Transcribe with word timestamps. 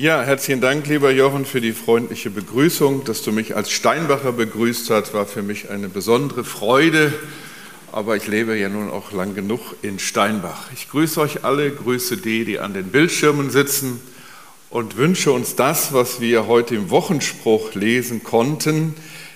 Ja, 0.00 0.22
herzlichen 0.22 0.62
Dank, 0.62 0.86
lieber 0.86 1.10
Jochen, 1.10 1.44
für 1.44 1.60
die 1.60 1.74
freundliche 1.74 2.30
Begrüßung. 2.30 3.04
Dass 3.04 3.20
du 3.20 3.32
mich 3.32 3.54
als 3.54 3.70
Steinbacher 3.70 4.32
begrüßt 4.32 4.88
hast, 4.88 5.12
war 5.12 5.26
für 5.26 5.42
mich 5.42 5.68
eine 5.68 5.90
besondere 5.90 6.42
Freude. 6.42 7.12
Aber 7.92 8.16
ich 8.16 8.26
lebe 8.26 8.56
ja 8.56 8.70
nun 8.70 8.88
auch 8.88 9.12
lang 9.12 9.34
genug 9.34 9.60
in 9.82 9.98
Steinbach. 9.98 10.68
Ich 10.72 10.88
grüße 10.88 11.20
euch 11.20 11.44
alle, 11.44 11.70
grüße 11.70 12.16
die, 12.16 12.46
die 12.46 12.60
an 12.60 12.72
den 12.72 12.86
Bildschirmen 12.86 13.50
sitzen 13.50 14.00
und 14.70 14.96
wünsche 14.96 15.32
uns 15.32 15.54
das, 15.54 15.92
was 15.92 16.18
wir 16.18 16.46
heute 16.46 16.76
im 16.76 16.88
Wochenspruch 16.88 17.74
lesen 17.74 18.24
konnten. 18.24 18.94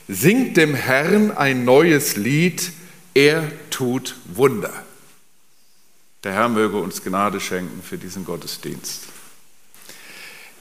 Singt 0.08 0.56
dem 0.56 0.74
Herrn 0.74 1.30
ein 1.30 1.66
neues 1.66 2.16
Lied, 2.16 2.72
er 3.12 3.52
tut 3.68 4.16
Wunder. 4.32 4.72
Der 6.22 6.32
Herr 6.32 6.48
möge 6.48 6.78
uns 6.78 7.04
Gnade 7.04 7.38
schenken 7.38 7.82
für 7.82 7.98
diesen 7.98 8.24
Gottesdienst. 8.24 9.08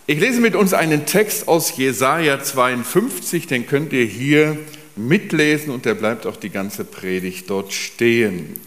Ich 0.06 0.20
lese 0.20 0.42
mit 0.42 0.54
uns 0.58 0.74
einen 0.74 1.06
Text 1.06 1.48
aus 1.48 1.78
Jesaja 1.78 2.44
52, 2.44 3.48
den 3.48 3.66
könnt 3.66 3.94
ihr 3.94 4.04
hier 4.04 4.58
mitlesen 4.98 5.70
und 5.70 5.86
der 5.86 5.94
bleibt 5.94 6.26
auch 6.26 6.36
die 6.36 6.50
ganze 6.50 6.84
Predigt 6.84 7.50
dort 7.50 7.72
stehen. 7.72 8.60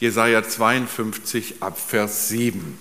Jesaja 0.00 0.42
52 0.42 1.56
ab 1.60 1.78
Vers 1.78 2.28
7. 2.30 2.76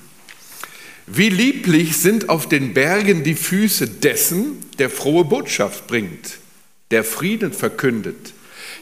Wie 1.06 1.30
lieblich 1.30 1.98
sind 1.98 2.30
auf 2.30 2.50
den 2.50 2.74
Bergen 2.74 3.24
die 3.24 3.36
Füße 3.36 3.88
dessen, 3.88 4.58
der 4.80 4.90
frohe 4.90 5.26
Botschaft 5.26 5.86
bringt, 5.86 6.40
der 6.90 7.04
Frieden 7.04 7.54
verkündet, 7.54 8.34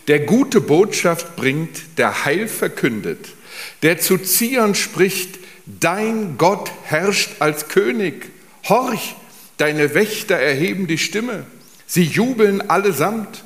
der 0.08 0.22
gute 0.22 0.62
Botschaft 0.62 1.36
bringt, 1.36 1.82
der 1.98 2.24
Heil 2.24 2.48
verkündet, 2.48 3.28
der 3.84 4.00
zu 4.00 4.20
Zion 4.20 4.74
spricht, 4.74 5.38
dein 5.66 6.38
Gott 6.38 6.72
herrscht 6.86 7.32
als 7.40 7.68
König 7.68 8.37
Horch, 8.70 9.16
deine 9.58 9.94
Wächter 9.94 10.36
erheben 10.36 10.88
die 10.88 10.98
Stimme, 10.98 11.46
sie 11.86 12.04
jubeln 12.04 12.70
allesamt, 12.70 13.44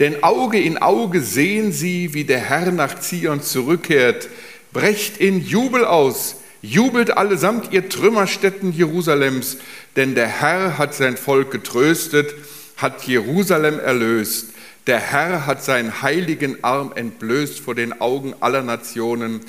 denn 0.00 0.24
Auge 0.24 0.60
in 0.60 0.78
Auge 0.78 1.20
sehen 1.20 1.72
sie, 1.72 2.14
wie 2.14 2.24
der 2.24 2.40
Herr 2.40 2.72
nach 2.72 2.98
Zion 2.98 3.42
zurückkehrt. 3.42 4.28
Brecht 4.72 5.18
in 5.18 5.40
Jubel 5.40 5.84
aus, 5.84 6.36
jubelt 6.60 7.16
allesamt 7.16 7.72
ihr 7.72 7.88
Trümmerstätten 7.88 8.72
Jerusalems, 8.72 9.58
denn 9.94 10.16
der 10.16 10.26
Herr 10.26 10.78
hat 10.78 10.94
sein 10.94 11.16
Volk 11.16 11.52
getröstet, 11.52 12.34
hat 12.76 13.04
Jerusalem 13.04 13.78
erlöst. 13.78 14.48
Der 14.88 14.98
Herr 14.98 15.46
hat 15.46 15.62
seinen 15.62 16.02
heiligen 16.02 16.62
Arm 16.64 16.92
entblößt 16.94 17.60
vor 17.60 17.76
den 17.76 18.00
Augen 18.00 18.34
aller 18.40 18.62
Nationen 18.62 19.40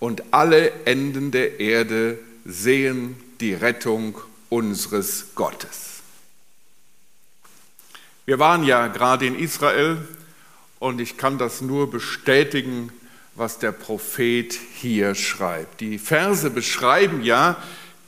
und 0.00 0.24
alle 0.32 0.72
Enden 0.84 1.30
der 1.30 1.60
Erde 1.60 2.18
sehen 2.44 3.16
die 3.40 3.54
Rettung 3.54 4.16
unseres 4.52 5.28
Gottes. 5.34 6.02
Wir 8.26 8.38
waren 8.38 8.64
ja 8.64 8.88
gerade 8.88 9.26
in 9.26 9.38
Israel 9.38 9.96
und 10.78 11.00
ich 11.00 11.16
kann 11.16 11.38
das 11.38 11.62
nur 11.62 11.90
bestätigen, 11.90 12.92
was 13.34 13.58
der 13.58 13.72
Prophet 13.72 14.52
hier 14.74 15.14
schreibt. 15.14 15.80
Die 15.80 15.98
Verse 15.98 16.50
beschreiben 16.50 17.22
ja 17.22 17.56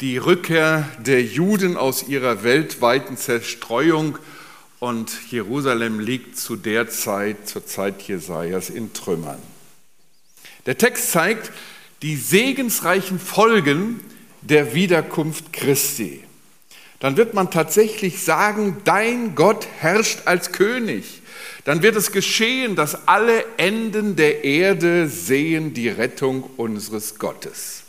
die 0.03 0.19
Rückkehr 0.19 0.87
der 0.99 1.23
Juden 1.23 1.79
aus 1.79 2.09
ihrer 2.09 2.45
weltweiten 2.45 3.17
Zerstreuung 3.17 4.19
und 4.81 5.11
Jerusalem 5.31 5.99
liegt 5.99 6.37
zu 6.37 6.57
der 6.57 6.91
Zeit, 6.91 7.49
zur 7.49 7.65
Zeit 7.65 8.03
Jesajas, 8.03 8.69
in 8.69 8.93
Trümmern. 8.93 9.41
Der 10.67 10.77
Text 10.77 11.11
zeigt 11.11 11.53
die 12.03 12.17
segensreichen 12.17 13.19
Folgen 13.19 14.01
der 14.43 14.75
Wiederkunft 14.75 15.51
Christi 15.55 16.24
dann 17.05 17.19
wird 17.19 17.35
man 17.35 17.51
tatsächlich 17.51 18.23
sagen, 18.23 18.79
dein 18.85 19.35
Gott 19.35 19.69
herrscht 19.79 20.21
als 20.25 20.53
König. 20.53 21.21
Dann 21.65 21.83
wird 21.83 21.97
es 21.97 22.13
geschehen, 22.13 22.77
dass 22.77 23.07
alle 23.07 23.45
Enden 23.59 24.17
der 24.17 24.43
Erde 24.43 25.07
sehen 25.07 25.75
die 25.75 25.91
Rettung 25.91 26.45
unseres 26.57 27.19
Gottes. 27.19 27.83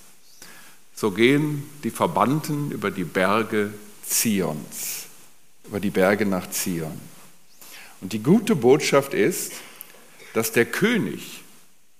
So 0.93 1.11
gehen 1.11 1.63
die 1.85 1.91
Verbannten 1.91 2.71
über 2.71 2.91
die 2.91 3.05
Berge 3.05 3.73
Zions, 4.05 5.05
über 5.65 5.79
die 5.79 5.91
Berge 5.91 6.25
nach 6.25 6.49
Zion. 6.49 6.99
Und 8.01 8.11
die 8.11 8.21
gute 8.21 8.57
Botschaft 8.57 9.13
ist, 9.13 9.53
dass 10.33 10.51
der 10.51 10.65
König, 10.65 11.39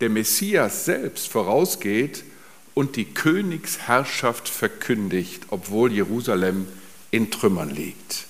der 0.02 0.10
Messias 0.10 0.84
selbst 0.84 1.30
vorausgeht 1.30 2.26
und 2.74 2.98
die 2.98 3.06
Königsherrschaft 3.06 4.50
verkündigt, 4.50 5.44
obwohl 5.50 5.94
Jerusalem 5.94 6.68
in 7.16 7.32
Trümmern 7.32 7.70
liegt. 7.70 8.26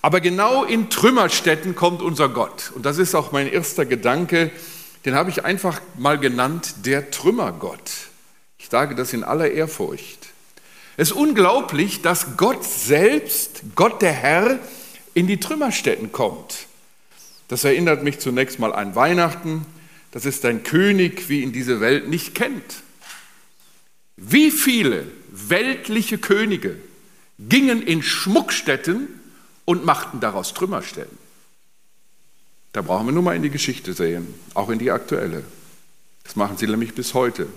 Aber 0.00 0.20
genau 0.20 0.64
in 0.64 0.90
Trümmerstätten 0.90 1.76
kommt 1.76 2.02
unser 2.02 2.28
Gott. 2.28 2.72
Und 2.74 2.84
das 2.84 2.98
ist 2.98 3.14
auch 3.14 3.30
mein 3.30 3.46
erster 3.46 3.86
Gedanke, 3.86 4.50
den 5.04 5.14
habe 5.14 5.30
ich 5.30 5.44
einfach 5.44 5.80
mal 5.96 6.18
genannt, 6.18 6.74
der 6.84 7.10
Trümmergott. 7.10 7.90
Ich 8.58 8.68
sage 8.68 8.94
das 8.94 9.12
in 9.12 9.24
aller 9.24 9.50
Ehrfurcht. 9.50 10.28
Es 10.96 11.10
ist 11.10 11.16
unglaublich, 11.16 12.02
dass 12.02 12.36
Gott 12.36 12.64
selbst, 12.64 13.62
Gott 13.74 14.02
der 14.02 14.12
Herr, 14.12 14.58
in 15.14 15.26
die 15.26 15.38
Trümmerstätten 15.38 16.12
kommt. 16.12 16.66
Das 17.48 17.64
erinnert 17.64 18.02
mich 18.02 18.18
zunächst 18.18 18.58
mal 18.58 18.72
an 18.72 18.94
Weihnachten. 18.94 19.66
Das 20.10 20.24
ist 20.24 20.44
ein 20.44 20.62
König, 20.62 21.28
wie 21.28 21.42
ihn 21.42 21.52
diese 21.52 21.80
Welt 21.80 22.08
nicht 22.08 22.34
kennt. 22.34 22.82
Wie 24.16 24.50
viele 24.50 25.06
weltliche 25.30 26.18
Könige 26.18 26.76
gingen 27.48 27.82
in 27.82 28.02
Schmuckstätten 28.02 29.08
und 29.64 29.84
machten 29.84 30.20
daraus 30.20 30.54
Trümmerstätten. 30.54 31.18
Da 32.72 32.82
brauchen 32.82 33.06
wir 33.06 33.12
nur 33.12 33.22
mal 33.22 33.36
in 33.36 33.42
die 33.42 33.50
Geschichte 33.50 33.92
sehen, 33.92 34.34
auch 34.54 34.70
in 34.70 34.78
die 34.78 34.90
aktuelle. 34.90 35.44
Das 36.24 36.36
machen 36.36 36.56
sie 36.56 36.66
nämlich 36.66 36.94
bis 36.94 37.14
heute. 37.14 37.48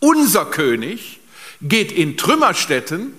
Unser 0.00 0.46
König 0.46 1.20
geht 1.60 1.92
in 1.92 2.16
Trümmerstätten 2.16 3.12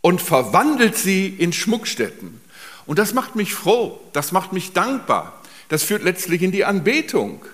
und 0.00 0.20
verwandelt 0.20 0.96
sie 0.96 1.28
in 1.28 1.52
Schmuckstätten. 1.52 2.40
Und 2.86 2.98
das 2.98 3.14
macht 3.14 3.34
mich 3.34 3.54
froh, 3.54 4.00
das 4.12 4.32
macht 4.32 4.52
mich 4.52 4.72
dankbar. 4.72 5.42
Das 5.68 5.82
führt 5.82 6.04
letztlich 6.04 6.42
in 6.42 6.52
die 6.52 6.64
Anbetung. 6.64 7.44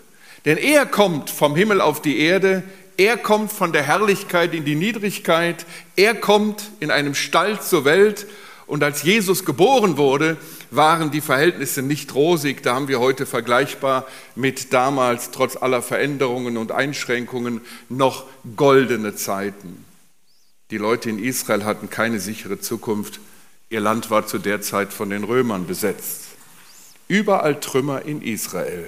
Denn 0.44 0.58
er 0.58 0.86
kommt 0.86 1.30
vom 1.30 1.54
Himmel 1.54 1.80
auf 1.80 2.02
die 2.02 2.18
Erde, 2.18 2.62
er 2.96 3.16
kommt 3.16 3.52
von 3.52 3.72
der 3.72 3.82
Herrlichkeit 3.82 4.54
in 4.54 4.64
die 4.64 4.74
Niedrigkeit. 4.74 5.66
Er 5.96 6.14
kommt 6.14 6.70
in 6.80 6.90
einem 6.90 7.14
Stall 7.14 7.60
zur 7.60 7.84
Welt. 7.84 8.26
Und 8.66 8.82
als 8.82 9.02
Jesus 9.02 9.44
geboren 9.44 9.96
wurde, 9.96 10.36
waren 10.70 11.10
die 11.10 11.20
Verhältnisse 11.20 11.82
nicht 11.82 12.14
rosig. 12.14 12.62
Da 12.62 12.74
haben 12.74 12.88
wir 12.88 13.00
heute 13.00 13.26
vergleichbar 13.26 14.06
mit 14.34 14.72
damals, 14.72 15.30
trotz 15.30 15.56
aller 15.56 15.82
Veränderungen 15.82 16.56
und 16.56 16.72
Einschränkungen, 16.72 17.60
noch 17.88 18.24
goldene 18.56 19.14
Zeiten. 19.14 19.84
Die 20.70 20.78
Leute 20.78 21.10
in 21.10 21.22
Israel 21.22 21.64
hatten 21.64 21.90
keine 21.90 22.18
sichere 22.18 22.60
Zukunft. 22.60 23.20
Ihr 23.68 23.80
Land 23.80 24.10
war 24.10 24.26
zu 24.26 24.38
der 24.38 24.62
Zeit 24.62 24.92
von 24.92 25.10
den 25.10 25.24
Römern 25.24 25.66
besetzt. 25.66 26.28
Überall 27.08 27.60
Trümmer 27.60 28.06
in 28.06 28.22
Israel. 28.22 28.86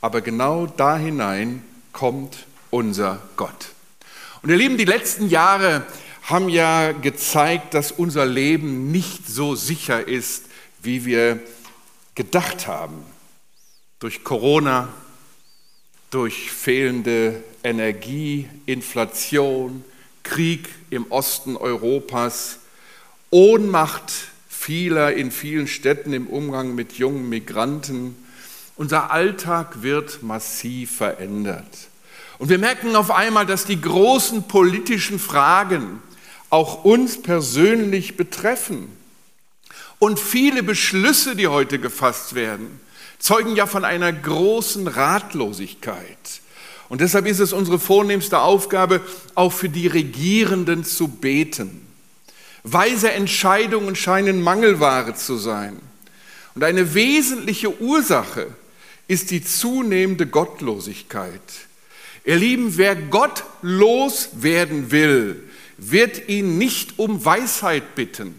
Aber 0.00 0.20
genau 0.20 0.66
da 0.66 0.96
hinein 0.96 1.64
kommt 1.92 2.46
unser 2.72 3.22
Gott. 3.36 3.68
Und 4.42 4.50
ihr 4.50 4.56
Lieben, 4.56 4.76
die 4.76 4.84
letzten 4.84 5.28
Jahre 5.28 5.86
haben 6.22 6.48
ja 6.48 6.92
gezeigt, 6.92 7.74
dass 7.74 7.92
unser 7.92 8.26
Leben 8.26 8.90
nicht 8.90 9.28
so 9.28 9.54
sicher 9.54 10.08
ist, 10.08 10.46
wie 10.82 11.04
wir 11.04 11.38
gedacht 12.14 12.66
haben. 12.66 13.04
Durch 14.00 14.24
Corona, 14.24 14.88
durch 16.10 16.50
fehlende 16.50 17.44
Energie, 17.62 18.48
Inflation, 18.66 19.84
Krieg 20.22 20.68
im 20.90 21.10
Osten 21.10 21.56
Europas, 21.56 22.58
Ohnmacht 23.30 24.12
vieler 24.48 25.12
in 25.12 25.30
vielen 25.30 25.66
Städten 25.66 26.12
im 26.12 26.26
Umgang 26.26 26.74
mit 26.74 26.94
jungen 26.94 27.28
Migranten. 27.28 28.16
Unser 28.76 29.10
Alltag 29.10 29.82
wird 29.82 30.22
massiv 30.22 30.96
verändert. 30.96 31.88
Und 32.42 32.48
wir 32.48 32.58
merken 32.58 32.96
auf 32.96 33.12
einmal, 33.12 33.46
dass 33.46 33.66
die 33.66 33.80
großen 33.80 34.48
politischen 34.48 35.20
Fragen 35.20 36.02
auch 36.50 36.82
uns 36.82 37.22
persönlich 37.22 38.16
betreffen. 38.16 38.88
Und 40.00 40.18
viele 40.18 40.64
Beschlüsse, 40.64 41.36
die 41.36 41.46
heute 41.46 41.78
gefasst 41.78 42.34
werden, 42.34 42.80
zeugen 43.20 43.54
ja 43.54 43.66
von 43.66 43.84
einer 43.84 44.12
großen 44.12 44.88
Ratlosigkeit. 44.88 46.40
Und 46.88 47.00
deshalb 47.00 47.28
ist 47.28 47.38
es 47.38 47.52
unsere 47.52 47.78
vornehmste 47.78 48.40
Aufgabe, 48.40 49.02
auch 49.36 49.52
für 49.52 49.68
die 49.68 49.86
Regierenden 49.86 50.84
zu 50.84 51.06
beten. 51.06 51.86
Weise 52.64 53.12
Entscheidungen 53.12 53.94
scheinen 53.94 54.42
Mangelware 54.42 55.14
zu 55.14 55.36
sein. 55.36 55.78
Und 56.56 56.64
eine 56.64 56.94
wesentliche 56.94 57.80
Ursache 57.80 58.48
ist 59.06 59.30
die 59.30 59.44
zunehmende 59.44 60.26
Gottlosigkeit. 60.26 61.40
Ihr 62.24 62.36
Lieben, 62.36 62.76
wer 62.76 62.94
Gott 62.94 63.44
loswerden 63.62 64.90
will, 64.90 65.42
wird 65.76 66.28
ihn 66.28 66.58
nicht 66.58 66.98
um 66.98 67.24
Weisheit 67.24 67.94
bitten. 67.94 68.34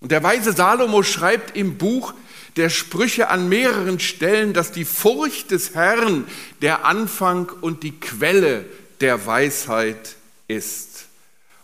Und 0.00 0.10
der 0.12 0.22
weise 0.22 0.52
Salomo 0.52 1.02
schreibt 1.02 1.56
im 1.56 1.78
Buch 1.78 2.14
der 2.56 2.70
Sprüche 2.70 3.28
an 3.28 3.48
mehreren 3.48 4.00
Stellen, 4.00 4.52
dass 4.52 4.72
die 4.72 4.84
Furcht 4.84 5.50
des 5.50 5.74
Herrn 5.74 6.26
der 6.62 6.84
Anfang 6.84 7.50
und 7.60 7.82
die 7.82 7.98
Quelle 7.98 8.64
der 9.00 9.26
Weisheit 9.26 10.16
ist. 10.48 11.06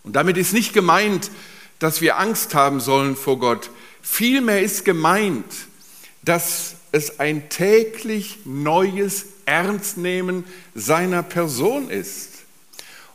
Und 0.05 0.17
damit 0.17 0.37
ist 0.37 0.53
nicht 0.53 0.73
gemeint, 0.73 1.31
dass 1.79 2.01
wir 2.01 2.19
Angst 2.19 2.55
haben 2.55 2.81
sollen 2.81 3.17
vor 3.17 3.39
Gott. 3.39 3.71
Vielmehr 4.03 4.63
ist 4.63 4.85
gemeint, 4.85 5.47
dass 6.23 6.75
es 6.93 7.19
ein 7.19 7.49
täglich 7.49 8.41
neues 8.45 9.27
Ernstnehmen 9.47 10.45
seiner 10.75 11.23
Person 11.23 11.91
ist. 11.91 12.29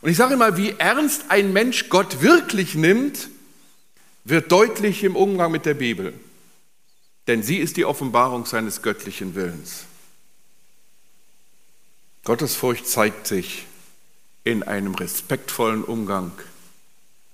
Und 0.00 0.10
ich 0.10 0.16
sage 0.16 0.36
mal, 0.36 0.56
wie 0.56 0.74
ernst 0.78 1.26
ein 1.28 1.52
Mensch 1.52 1.88
Gott 1.88 2.20
wirklich 2.20 2.74
nimmt, 2.74 3.30
wird 4.24 4.52
deutlich 4.52 5.04
im 5.04 5.16
Umgang 5.16 5.50
mit 5.50 5.64
der 5.64 5.74
Bibel. 5.74 6.12
Denn 7.28 7.42
sie 7.42 7.56
ist 7.56 7.76
die 7.76 7.84
Offenbarung 7.84 8.46
seines 8.46 8.82
göttlichen 8.82 9.34
Willens. 9.34 9.84
Gottesfurcht 12.24 12.86
zeigt 12.86 13.26
sich 13.26 13.66
in 14.44 14.62
einem 14.62 14.94
respektvollen 14.94 15.84
Umgang 15.84 16.32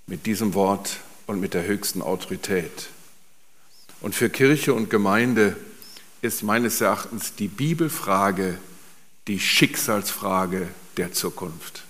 mit 0.06 0.26
diesem 0.26 0.54
Wort 0.54 1.00
und 1.26 1.40
mit 1.40 1.54
der 1.54 1.64
höchsten 1.64 2.02
Autorität. 2.02 2.88
Und 4.00 4.14
für 4.14 4.30
Kirche 4.30 4.74
und 4.74 4.90
Gemeinde 4.90 5.56
ist 6.24 6.42
meines 6.42 6.80
Erachtens 6.80 7.34
die 7.34 7.48
Bibelfrage 7.48 8.58
die 9.28 9.38
Schicksalsfrage 9.38 10.68
der 10.96 11.12
Zukunft. 11.12 11.84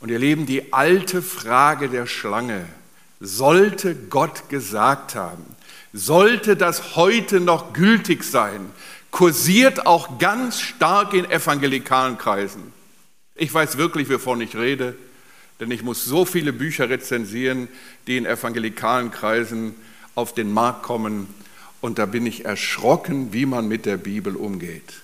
Und 0.00 0.10
ihr 0.10 0.18
Lieben, 0.18 0.46
die 0.46 0.72
alte 0.72 1.22
Frage 1.22 1.88
der 1.88 2.06
Schlange, 2.06 2.66
sollte 3.18 3.94
Gott 3.94 4.48
gesagt 4.50 5.14
haben, 5.14 5.44
sollte 5.92 6.56
das 6.56 6.96
heute 6.96 7.40
noch 7.40 7.72
gültig 7.72 8.24
sein, 8.24 8.70
kursiert 9.10 9.86
auch 9.86 10.18
ganz 10.18 10.60
stark 10.60 11.14
in 11.14 11.24
evangelikalen 11.24 12.18
Kreisen. 12.18 12.74
Ich 13.34 13.52
weiß 13.52 13.78
wirklich, 13.78 14.10
wovon 14.10 14.42
ich 14.42 14.54
rede, 14.54 14.96
denn 15.60 15.70
ich 15.70 15.82
muss 15.82 16.04
so 16.04 16.26
viele 16.26 16.52
Bücher 16.52 16.90
rezensieren, 16.90 17.68
die 18.06 18.18
in 18.18 18.26
evangelikalen 18.26 19.10
Kreisen 19.10 19.74
auf 20.14 20.34
den 20.34 20.52
Markt 20.52 20.82
kommen. 20.82 21.26
Und 21.80 21.98
da 21.98 22.06
bin 22.06 22.26
ich 22.26 22.44
erschrocken, 22.44 23.32
wie 23.32 23.46
man 23.46 23.68
mit 23.68 23.86
der 23.86 23.96
Bibel 23.96 24.36
umgeht. 24.36 25.02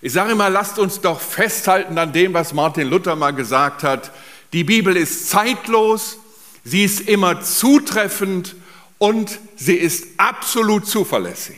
Ich 0.00 0.12
sage 0.12 0.32
immer, 0.32 0.50
lasst 0.50 0.78
uns 0.78 1.00
doch 1.00 1.20
festhalten 1.20 1.96
an 1.96 2.12
dem, 2.12 2.34
was 2.34 2.52
Martin 2.52 2.88
Luther 2.88 3.16
mal 3.16 3.32
gesagt 3.32 3.82
hat. 3.82 4.12
Die 4.52 4.64
Bibel 4.64 4.96
ist 4.96 5.30
zeitlos, 5.30 6.18
sie 6.62 6.84
ist 6.84 7.00
immer 7.00 7.40
zutreffend 7.40 8.54
und 8.98 9.38
sie 9.56 9.76
ist 9.76 10.06
absolut 10.18 10.86
zuverlässig. 10.86 11.56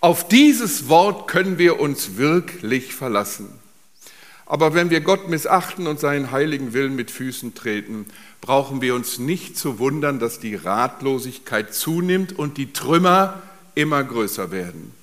Auf 0.00 0.26
dieses 0.26 0.88
Wort 0.88 1.28
können 1.28 1.58
wir 1.58 1.78
uns 1.78 2.16
wirklich 2.16 2.94
verlassen. 2.94 3.50
Aber 4.46 4.74
wenn 4.74 4.90
wir 4.90 5.02
Gott 5.02 5.28
missachten 5.28 5.86
und 5.86 6.00
seinen 6.00 6.32
heiligen 6.32 6.72
Willen 6.72 6.96
mit 6.96 7.10
Füßen 7.10 7.54
treten, 7.54 8.06
brauchen 8.40 8.80
wir 8.80 8.94
uns 8.94 9.18
nicht 9.18 9.56
zu 9.56 9.78
wundern, 9.78 10.18
dass 10.18 10.40
die 10.40 10.54
Ratlosigkeit 10.54 11.74
zunimmt 11.74 12.36
und 12.36 12.56
die 12.56 12.72
Trümmer 12.72 13.42
immer 13.80 14.04
größer 14.04 14.50
werden. 14.50 14.94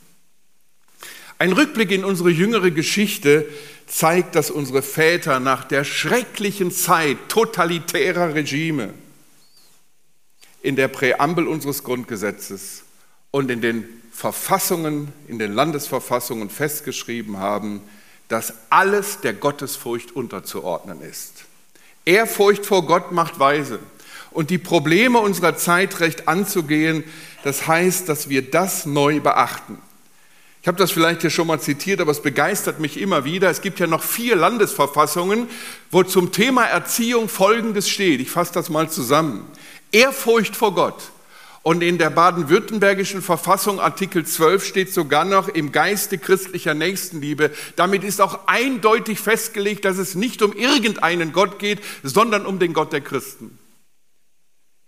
Ein 1.40 1.52
Rückblick 1.52 1.92
in 1.92 2.04
unsere 2.04 2.30
jüngere 2.30 2.72
Geschichte 2.72 3.48
zeigt, 3.86 4.36
dass 4.36 4.50
unsere 4.50 4.82
Väter 4.82 5.40
nach 5.40 5.64
der 5.64 5.84
schrecklichen 5.84 6.72
Zeit 6.72 7.18
totalitärer 7.30 8.34
Regime 8.34 8.94
in 10.62 10.76
der 10.76 10.88
Präambel 10.88 11.48
unseres 11.48 11.84
Grundgesetzes 11.84 12.84
und 13.32 13.52
in 13.52 13.62
den 13.62 13.88
Verfassungen, 14.12 15.14
in 15.28 15.38
den 15.38 15.54
Landesverfassungen 15.54 16.50
festgeschrieben 16.50 17.38
haben, 17.38 17.82
dass 18.28 18.54
alles 18.70 19.22
der 19.22 19.34
Gottesfurcht 19.34 20.16
unterzuordnen 20.16 21.02
ist. 21.02 21.46
Ehrfurcht 22.04 22.66
vor 22.66 22.86
Gott 22.86 23.12
macht 23.12 23.40
weise. 23.40 23.80
Und 24.32 24.50
die 24.50 24.58
Probleme 24.58 25.20
unserer 25.20 25.56
Zeit 25.56 26.00
recht 26.00 26.28
anzugehen, 26.28 27.04
das 27.48 27.66
heißt, 27.66 28.10
dass 28.10 28.28
wir 28.28 28.42
das 28.42 28.86
neu 28.86 29.22
beachten. 29.22 29.78
Ich 30.62 30.68
habe 30.68 30.78
das 30.78 30.92
vielleicht 30.92 31.22
hier 31.22 31.30
schon 31.30 31.48
mal 31.48 31.62
zitiert, 31.62 32.02
aber 32.02 32.12
es 32.12 32.22
begeistert 32.22 32.82
mich 32.82 33.00
immer 33.00 33.24
wieder. 33.24 33.50
Es 33.50 33.62
gibt 33.62 33.80
ja 33.80 33.88
noch 33.88 34.04
vier 34.04 34.36
Landesverfassungen, 34.36 35.48
wo 35.90 36.04
zum 36.04 36.34
Thema 36.34 36.66
Erziehung 36.66 37.30
Folgendes 37.30 37.88
steht. 37.88 38.20
Ich 38.20 38.30
fasse 38.30 38.52
das 38.54 38.70
mal 38.70 38.90
zusammen. 38.90 39.48
Ehrfurcht 39.94 40.58
vor 40.58 40.76
Gott. 40.76 41.02
Und 41.64 41.84
in 41.84 41.98
der 41.98 42.10
baden-württembergischen 42.10 43.22
Verfassung 43.22 43.80
Artikel 43.80 44.26
12 44.26 44.66
steht 44.66 44.94
sogar 44.94 45.24
noch 45.24 45.48
im 45.48 45.72
Geiste 45.72 46.18
christlicher 46.18 46.74
Nächstenliebe. 46.74 47.52
Damit 47.78 48.04
ist 48.04 48.20
auch 48.20 48.48
eindeutig 48.48 49.22
festgelegt, 49.22 49.86
dass 49.86 49.98
es 49.98 50.16
nicht 50.16 50.42
um 50.42 50.52
irgendeinen 50.52 51.32
Gott 51.32 51.60
geht, 51.60 51.80
sondern 52.04 52.46
um 52.46 52.60
den 52.60 52.74
Gott 52.74 52.92
der 52.92 53.02
Christen. 53.02 53.58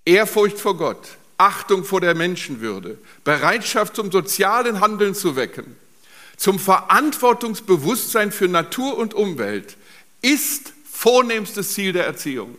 Ehrfurcht 0.03 0.59
vor 0.59 0.75
Gott, 0.75 1.07
Achtung 1.39 1.85
vor 1.85 2.01
der 2.01 2.15
Menschenwürde, 2.15 2.97
Bereitschaft 3.23 3.95
zum 3.95 4.11
sozialen 4.11 4.81
Handeln 4.81 5.15
zu 5.15 5.35
wecken, 5.35 5.77
zum 6.35 6.59
Verantwortungsbewusstsein 6.59 8.31
für 8.31 8.49
Natur 8.49 8.97
und 8.97 9.13
Umwelt 9.13 9.77
ist 10.21 10.73
vornehmstes 10.91 11.73
Ziel 11.73 11.93
der 11.93 12.05
Erziehung. 12.05 12.57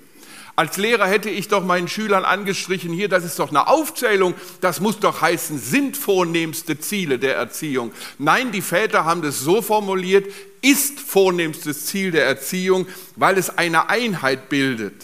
Als 0.57 0.79
Lehrer 0.79 1.07
hätte 1.07 1.31
ich 1.31 1.49
doch 1.49 1.65
meinen 1.65 1.89
Schülern 1.89 2.25
angestrichen, 2.25 2.93
hier, 2.93 3.09
das 3.09 3.25
ist 3.25 3.39
doch 3.39 3.51
eine 3.51 3.69
Aufzählung, 3.69 4.35
das 4.61 4.81
muss 4.81 4.99
doch 4.99 5.21
heißen, 5.21 5.59
sind 5.59 5.97
vornehmste 5.97 6.79
Ziele 6.79 7.19
der 7.19 7.37
Erziehung. 7.37 7.93
Nein, 8.19 8.51
die 8.51 8.63
Väter 8.63 9.05
haben 9.05 9.23
das 9.23 9.41
so 9.41 9.63
formuliert, 9.63 10.27
ist 10.63 11.01
vornehmstes 11.01 11.87
Ziel 11.87 12.11
der 12.11 12.27
Erziehung, 12.27 12.87
weil 13.17 13.39
es 13.39 13.57
eine 13.59 13.89
Einheit 13.89 14.49
bildet. 14.49 15.03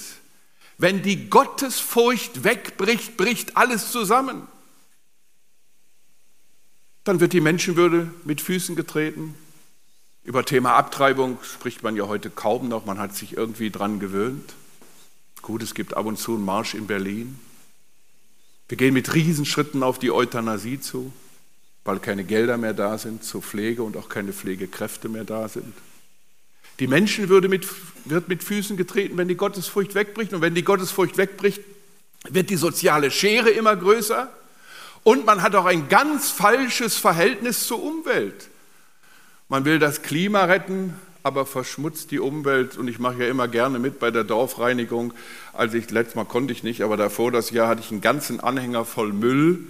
Wenn 0.79 1.03
die 1.03 1.31
Gottesfurcht 1.31 2.45
wegbricht, 2.45 3.17
bricht 3.17 3.57
alles 3.57 3.91
zusammen. 3.91 4.47
Dann 7.05 7.21
wird 7.21 7.33
die 7.33 7.41
Menschenwürde 7.41 8.11
mit 8.25 8.41
Füßen 8.41 8.77
getreten. 8.77 9.35
Über 10.25 10.45
Thema 10.45 10.75
Abtreibung 10.75 11.39
spricht 11.43 11.83
man 11.83 11.97
ja 11.97 12.09
heute 12.09 12.31
kaum 12.31 12.69
noch, 12.69 12.85
man 12.85 12.99
hat 12.99 13.15
sich 13.15 13.37
irgendwie 13.37 13.71
dran 13.71 14.01
gewöhnt. 14.01 14.55
Gut, 15.41 15.63
es 15.63 15.75
gibt 15.75 15.97
ab 15.97 16.07
und 16.07 16.19
zu 16.19 16.35
einen 16.35 16.45
Marsch 16.45 16.75
in 16.75 16.89
Berlin. 16.89 17.39
Wir 18.69 18.77
gehen 18.77 18.93
mit 18.93 19.15
Riesenschritten 19.15 19.85
auf 19.85 20.01
die 20.01 20.11
Euthanasie 20.11 20.81
zu, 20.81 21.13
weil 21.85 22.01
keine 22.01 22.25
Gelder 22.25 22.57
mehr 22.57 22.75
da 22.75 22.99
sind 22.99 23.23
zur 23.23 23.41
Pflege 23.41 23.85
und 23.85 23.97
auch 23.97 24.09
keine 24.09 24.33
Pflegekräfte 24.33 25.09
mehr 25.09 25.23
da 25.25 25.49
sind. 25.49 25.73
Die 26.79 26.87
Menschenwürde 26.87 27.49
mit, 27.49 27.67
wird 28.05 28.29
mit 28.29 28.43
Füßen 28.43 28.77
getreten, 28.77 29.17
wenn 29.17 29.29
die 29.29 29.37
Gottesfurcht 29.37 29.95
wegbricht. 29.95 30.33
Und 30.33 30.41
wenn 30.43 30.55
die 30.55 30.65
Gottesfurcht 30.65 31.17
wegbricht, 31.17 31.63
wird 32.29 32.51
die 32.51 32.57
soziale 32.57 33.11
Schere 33.11 33.51
immer 33.51 33.77
größer. 33.77 34.31
Und 35.03 35.25
man 35.25 35.43
hat 35.43 35.55
auch 35.55 35.67
ein 35.67 35.89
ganz 35.89 36.31
falsches 36.31 36.97
Verhältnis 36.97 37.67
zur 37.67 37.83
Umwelt. 37.83 38.49
Man 39.49 39.65
will 39.65 39.79
das 39.79 40.03
Klima 40.03 40.45
retten, 40.45 40.95
aber 41.23 41.47
verschmutzt 41.47 42.11
die 42.11 42.19
Umwelt. 42.19 42.77
Und 42.77 42.89
ich 42.89 42.99
mache 42.99 43.23
ja 43.23 43.29
immer 43.29 43.49
gerne 43.49 43.79
mit 43.79 43.99
bei 43.99 44.11
der 44.11 44.25
Dorfreinigung. 44.25 45.15
Also 45.53 45.77
ich, 45.77 45.91
letztes 45.91 46.17
Mal 46.17 46.25
konnte 46.25 46.53
ich 46.53 46.63
nicht, 46.63 46.83
aber 46.83 46.97
davor 46.97 47.33
das 47.33 47.51
Jahr 47.51 47.69
hatte 47.69 47.83
ich 47.83 47.91
einen 47.91 48.01
ganzen 48.01 48.41
Anhänger 48.41 48.85
voll 48.85 49.13
Müll, 49.13 49.67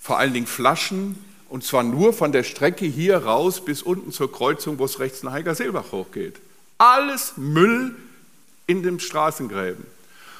vor 0.00 0.18
allen 0.18 0.32
Dingen 0.32 0.46
Flaschen. 0.46 1.16
Und 1.50 1.64
zwar 1.64 1.82
nur 1.82 2.12
von 2.12 2.30
der 2.30 2.44
Strecke 2.44 2.86
hier 2.86 3.18
raus 3.18 3.64
bis 3.64 3.82
unten 3.82 4.12
zur 4.12 4.30
Kreuzung, 4.30 4.78
wo 4.78 4.84
es 4.84 5.00
rechts 5.00 5.24
nach 5.24 5.32
Heiger-Silbach 5.32 5.90
hochgeht. 5.90 6.36
Alles 6.78 7.34
Müll 7.36 7.96
in 8.68 8.84
den 8.84 9.00
Straßengräben. 9.00 9.84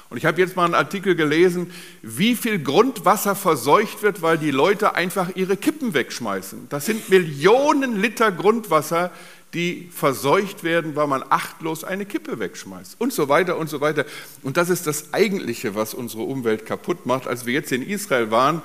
Und 0.09 0.17
ich 0.17 0.25
habe 0.25 0.39
jetzt 0.39 0.55
mal 0.55 0.63
einen 0.63 0.73
Artikel 0.73 1.15
gelesen, 1.15 1.71
wie 2.01 2.35
viel 2.35 2.59
Grundwasser 2.59 3.35
verseucht 3.35 4.03
wird, 4.03 4.21
weil 4.21 4.37
die 4.37 4.51
Leute 4.51 4.95
einfach 4.95 5.35
ihre 5.35 5.57
Kippen 5.57 5.93
wegschmeißen. 5.93 6.67
Das 6.69 6.85
sind 6.85 7.09
Millionen 7.09 7.99
Liter 7.99 8.31
Grundwasser, 8.31 9.11
die 9.53 9.89
verseucht 9.93 10.63
werden, 10.63 10.95
weil 10.95 11.07
man 11.07 11.25
achtlos 11.29 11.83
eine 11.83 12.05
Kippe 12.05 12.39
wegschmeißt 12.39 12.95
und 12.99 13.11
so 13.11 13.27
weiter 13.27 13.57
und 13.57 13.69
so 13.69 13.81
weiter. 13.81 14.05
Und 14.43 14.55
das 14.55 14.69
ist 14.69 14.87
das 14.87 15.13
Eigentliche, 15.13 15.75
was 15.75 15.93
unsere 15.93 16.23
Umwelt 16.23 16.65
kaputt 16.65 17.05
macht. 17.05 17.27
Als 17.27 17.45
wir 17.45 17.53
jetzt 17.53 17.73
in 17.73 17.81
Israel 17.81 18.31
waren, 18.31 18.61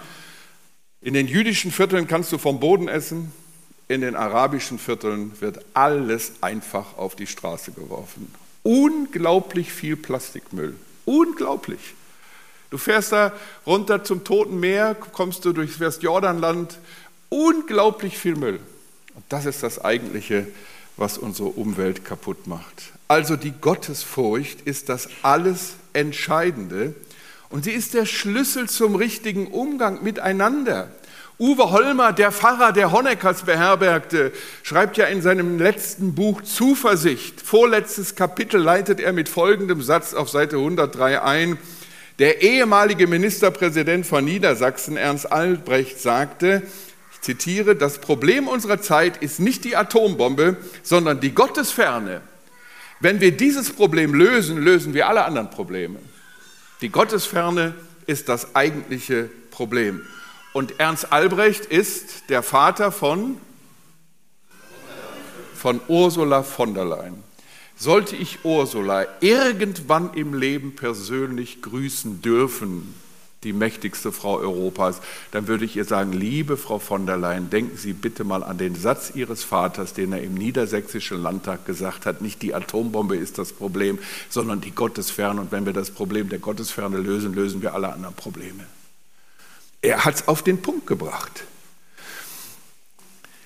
in 1.06 1.14
den 1.14 1.28
jüdischen 1.28 1.70
Vierteln 1.70 2.08
kannst 2.08 2.32
du 2.32 2.38
vom 2.38 2.58
Boden 2.58 2.88
essen, 2.88 3.30
in 3.86 4.00
den 4.00 4.16
arabischen 4.16 4.80
Vierteln 4.80 5.30
wird 5.40 5.64
alles 5.72 6.32
einfach 6.40 6.98
auf 6.98 7.14
die 7.14 7.28
Straße 7.28 7.70
geworfen. 7.70 8.34
Unglaublich 8.64 9.72
viel 9.72 9.94
Plastikmüll. 9.94 10.74
Unglaublich. 11.04 11.94
Du 12.70 12.78
fährst 12.78 13.12
da 13.12 13.32
runter 13.64 14.02
zum 14.02 14.24
Toten 14.24 14.58
Meer, 14.58 14.96
kommst 14.96 15.44
du 15.44 15.52
durchs 15.52 15.78
Westjordanland, 15.78 16.76
unglaublich 17.28 18.18
viel 18.18 18.34
Müll. 18.34 18.58
Und 19.14 19.24
das 19.28 19.46
ist 19.46 19.62
das 19.62 19.84
Eigentliche, 19.84 20.48
was 20.96 21.18
unsere 21.18 21.50
Umwelt 21.50 22.04
kaputt 22.04 22.48
macht. 22.48 22.90
Also 23.06 23.36
die 23.36 23.52
Gottesfurcht 23.52 24.62
ist 24.62 24.88
das 24.88 25.08
alles 25.22 25.74
Entscheidende. 25.92 26.96
Und 27.48 27.64
sie 27.64 27.72
ist 27.72 27.94
der 27.94 28.06
Schlüssel 28.06 28.68
zum 28.68 28.96
richtigen 28.96 29.46
Umgang 29.48 30.02
miteinander. 30.02 30.90
Uwe 31.38 31.70
Holmer, 31.70 32.14
der 32.14 32.32
Pfarrer, 32.32 32.72
der 32.72 32.92
Honeckers 32.92 33.42
beherbergte, 33.42 34.32
schreibt 34.62 34.96
ja 34.96 35.04
in 35.04 35.20
seinem 35.20 35.58
letzten 35.58 36.14
Buch 36.14 36.40
Zuversicht, 36.40 37.42
vorletztes 37.42 38.14
Kapitel 38.14 38.58
leitet 38.58 39.00
er 39.00 39.12
mit 39.12 39.28
folgendem 39.28 39.82
Satz 39.82 40.14
auf 40.14 40.30
Seite 40.30 40.56
103 40.56 41.20
ein. 41.20 41.58
Der 42.18 42.40
ehemalige 42.40 43.06
Ministerpräsident 43.06 44.06
von 44.06 44.24
Niedersachsen, 44.24 44.96
Ernst 44.96 45.30
Albrecht, 45.30 46.00
sagte, 46.00 46.62
ich 47.12 47.20
zitiere, 47.20 47.76
das 47.76 47.98
Problem 47.98 48.48
unserer 48.48 48.80
Zeit 48.80 49.18
ist 49.18 49.38
nicht 49.38 49.64
die 49.66 49.76
Atombombe, 49.76 50.56
sondern 50.82 51.20
die 51.20 51.34
Gottesferne. 51.34 52.22
Wenn 53.00 53.20
wir 53.20 53.32
dieses 53.36 53.70
Problem 53.70 54.14
lösen, 54.14 54.56
lösen 54.56 54.94
wir 54.94 55.06
alle 55.06 55.26
anderen 55.26 55.50
Probleme. 55.50 55.98
Die 56.82 56.90
Gottesferne 56.90 57.74
ist 58.06 58.28
das 58.28 58.54
eigentliche 58.54 59.30
Problem. 59.50 60.02
Und 60.52 60.78
Ernst 60.78 61.12
Albrecht 61.12 61.66
ist 61.66 62.28
der 62.28 62.42
Vater 62.42 62.92
von, 62.92 63.38
von 65.54 65.80
Ursula 65.88 66.42
von 66.42 66.74
der 66.74 66.84
Leyen. 66.84 67.22
Sollte 67.76 68.16
ich 68.16 68.44
Ursula 68.44 69.06
irgendwann 69.20 70.14
im 70.14 70.34
Leben 70.34 70.76
persönlich 70.76 71.62
grüßen 71.62 72.22
dürfen, 72.22 72.94
die 73.44 73.52
mächtigste 73.52 74.12
Frau 74.12 74.38
Europas, 74.38 75.00
dann 75.30 75.46
würde 75.46 75.64
ich 75.64 75.76
ihr 75.76 75.84
sagen, 75.84 76.12
liebe 76.12 76.56
Frau 76.56 76.78
von 76.78 77.06
der 77.06 77.16
Leyen, 77.16 77.50
denken 77.50 77.76
Sie 77.76 77.92
bitte 77.92 78.24
mal 78.24 78.42
an 78.42 78.58
den 78.58 78.74
Satz 78.74 79.12
Ihres 79.14 79.44
Vaters, 79.44 79.92
den 79.92 80.12
er 80.12 80.22
im 80.22 80.34
niedersächsischen 80.34 81.22
Landtag 81.22 81.66
gesagt 81.66 82.06
hat, 82.06 82.22
nicht 82.22 82.42
die 82.42 82.54
Atombombe 82.54 83.16
ist 83.16 83.38
das 83.38 83.52
Problem, 83.52 83.98
sondern 84.28 84.60
die 84.60 84.72
Gottesferne. 84.72 85.40
Und 85.40 85.52
wenn 85.52 85.66
wir 85.66 85.72
das 85.72 85.90
Problem 85.90 86.28
der 86.28 86.38
Gottesferne 86.38 86.98
lösen, 86.98 87.34
lösen 87.34 87.62
wir 87.62 87.74
alle 87.74 87.92
anderen 87.92 88.14
Probleme. 88.14 88.64
Er 89.82 90.04
hat 90.04 90.16
es 90.16 90.28
auf 90.28 90.42
den 90.42 90.62
Punkt 90.62 90.86
gebracht. 90.86 91.44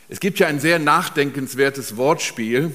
Es 0.08 0.20
gibt 0.20 0.38
ja 0.38 0.46
ein 0.46 0.58
sehr 0.58 0.78
nachdenkenswertes 0.78 1.96
Wortspiel, 1.96 2.72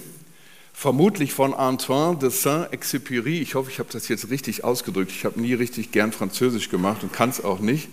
vermutlich 0.76 1.34
von 1.34 1.54
Antoine 1.54 2.18
de 2.18 2.30
Saint-Exupéry. 2.30 3.42
Ich 3.42 3.56
hoffe, 3.56 3.72
ich 3.72 3.80
habe 3.80 3.90
das 3.92 4.10
jetzt 4.10 4.30
richtig 4.30 4.64
ausgedrückt. 4.64 5.12
Ich 5.12 5.24
habe 5.24 5.40
nie 5.40 5.54
richtig 5.54 5.92
gern 5.92 6.12
Französisch 6.12 6.70
gemacht 6.70 7.02
und 7.02 7.14
kann 7.14 7.30
es 7.30 7.44
auch 7.44 7.60
nicht. 7.60 7.88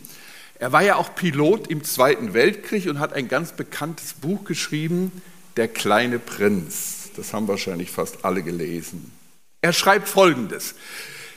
Er 0.58 0.72
war 0.72 0.82
ja 0.82 0.96
auch 0.96 1.14
Pilot 1.14 1.68
im 1.68 1.84
Zweiten 1.84 2.34
Weltkrieg 2.34 2.86
und 2.88 2.98
hat 2.98 3.12
ein 3.12 3.28
ganz 3.28 3.52
bekanntes 3.52 4.14
Buch 4.14 4.44
geschrieben, 4.44 5.12
Der 5.56 5.68
kleine 5.68 6.18
Prinz. 6.18 7.10
Das 7.14 7.32
haben 7.34 7.46
wahrscheinlich 7.46 7.90
fast 7.90 8.24
alle 8.24 8.42
gelesen. 8.42 9.12
Er 9.60 9.72
schreibt 9.72 10.08
Folgendes. 10.08 10.74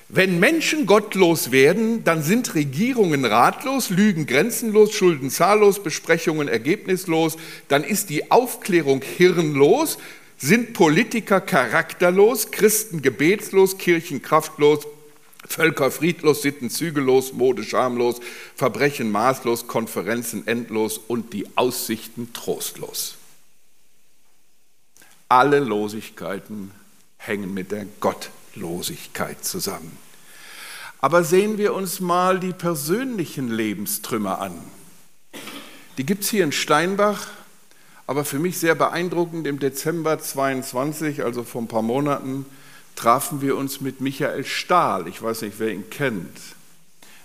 Wenn 0.08 0.40
Menschen 0.40 0.86
gottlos 0.86 1.52
werden, 1.52 2.04
dann 2.04 2.24
sind 2.24 2.56
Regierungen 2.56 3.26
ratlos, 3.26 3.90
Lügen 3.90 4.26
grenzenlos, 4.26 4.94
Schulden 4.94 5.30
zahllos, 5.30 5.84
Besprechungen 5.84 6.48
ergebnislos, 6.48 7.38
dann 7.68 7.84
ist 7.84 8.10
die 8.10 8.32
Aufklärung 8.32 9.02
hirnlos, 9.02 9.98
sind 10.46 10.74
Politiker 10.74 11.42
charakterlos, 11.42 12.52
Christen 12.52 13.02
gebetslos, 13.02 13.78
Kirchen 13.78 14.22
kraftlos, 14.22 14.86
Völker 15.48 15.92
friedlos, 15.92 16.42
Sitten 16.42 16.70
zügellos, 16.70 17.34
Mode 17.34 17.64
schamlos, 17.64 18.20
Verbrechen 18.56 19.12
maßlos, 19.12 19.68
Konferenzen 19.68 20.48
endlos 20.48 20.98
und 20.98 21.34
die 21.34 21.46
Aussichten 21.56 22.34
trostlos. 22.34 23.16
Alle 25.30 25.60
Losigkeiten 25.60 26.72
hängen 27.18 27.54
mit 27.54 27.72
der 27.72 27.86
Gott 28.00 28.30
Gottlosigkeit 28.56 29.44
zusammen. 29.44 29.98
Aber 31.00 31.24
sehen 31.24 31.58
wir 31.58 31.74
uns 31.74 32.00
mal 32.00 32.40
die 32.40 32.54
persönlichen 32.54 33.50
Lebenstrümmer 33.50 34.40
an. 34.40 34.60
Die 35.98 36.06
gibt 36.06 36.24
es 36.24 36.30
hier 36.30 36.44
in 36.44 36.52
Steinbach, 36.52 37.28
aber 38.08 38.26
für 38.26 38.40
mich 38.40 38.60
sehr 38.60 38.76
beeindruckend. 38.76 39.48
Im 39.48 39.60
Dezember 39.60 40.20
22, 40.20 41.24
also 41.24 41.44
vor 41.44 41.62
ein 41.62 41.68
paar 41.68 41.82
Monaten, 41.82 42.46
trafen 42.96 43.42
wir 43.42 43.58
uns 43.58 43.82
mit 43.82 44.02
Michael 44.02 44.46
Stahl. 44.46 45.08
Ich 45.08 45.22
weiß 45.22 45.42
nicht, 45.42 45.60
wer 45.60 45.70
ihn 45.70 45.90
kennt. 45.90 46.38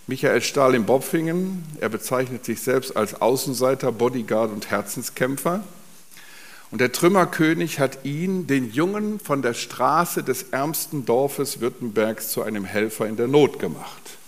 Michael 0.07 0.43
Stahl 0.43 0.75
in 0.75 0.87
Bopfingen. 0.87 1.65
Er 1.81 1.89
bezeichnet 1.89 2.45
sich 2.45 2.61
selbst 2.63 2.97
als 2.97 3.21
Außenseiter, 3.21 3.93
Bodyguard 3.93 4.51
und 4.51 4.71
Herzenskämpfer. 4.71 5.63
Und 6.71 6.81
der 6.81 6.93
Trümmerkönig 6.93 7.81
hat 7.81 8.05
ihn, 8.05 8.47
den 8.47 8.73
Jungen 8.73 9.21
von 9.21 9.43
der 9.43 9.55
Straße 9.55 10.23
des 10.23 10.45
ärmsten 10.51 11.05
Dorfes 11.05 11.61
Württembergs, 11.61 12.31
zu 12.31 12.43
einem 12.43 12.65
Helfer 12.65 13.07
in 13.07 13.17
der 13.17 13.29
Not 13.29 13.59
gemacht. 13.59 14.19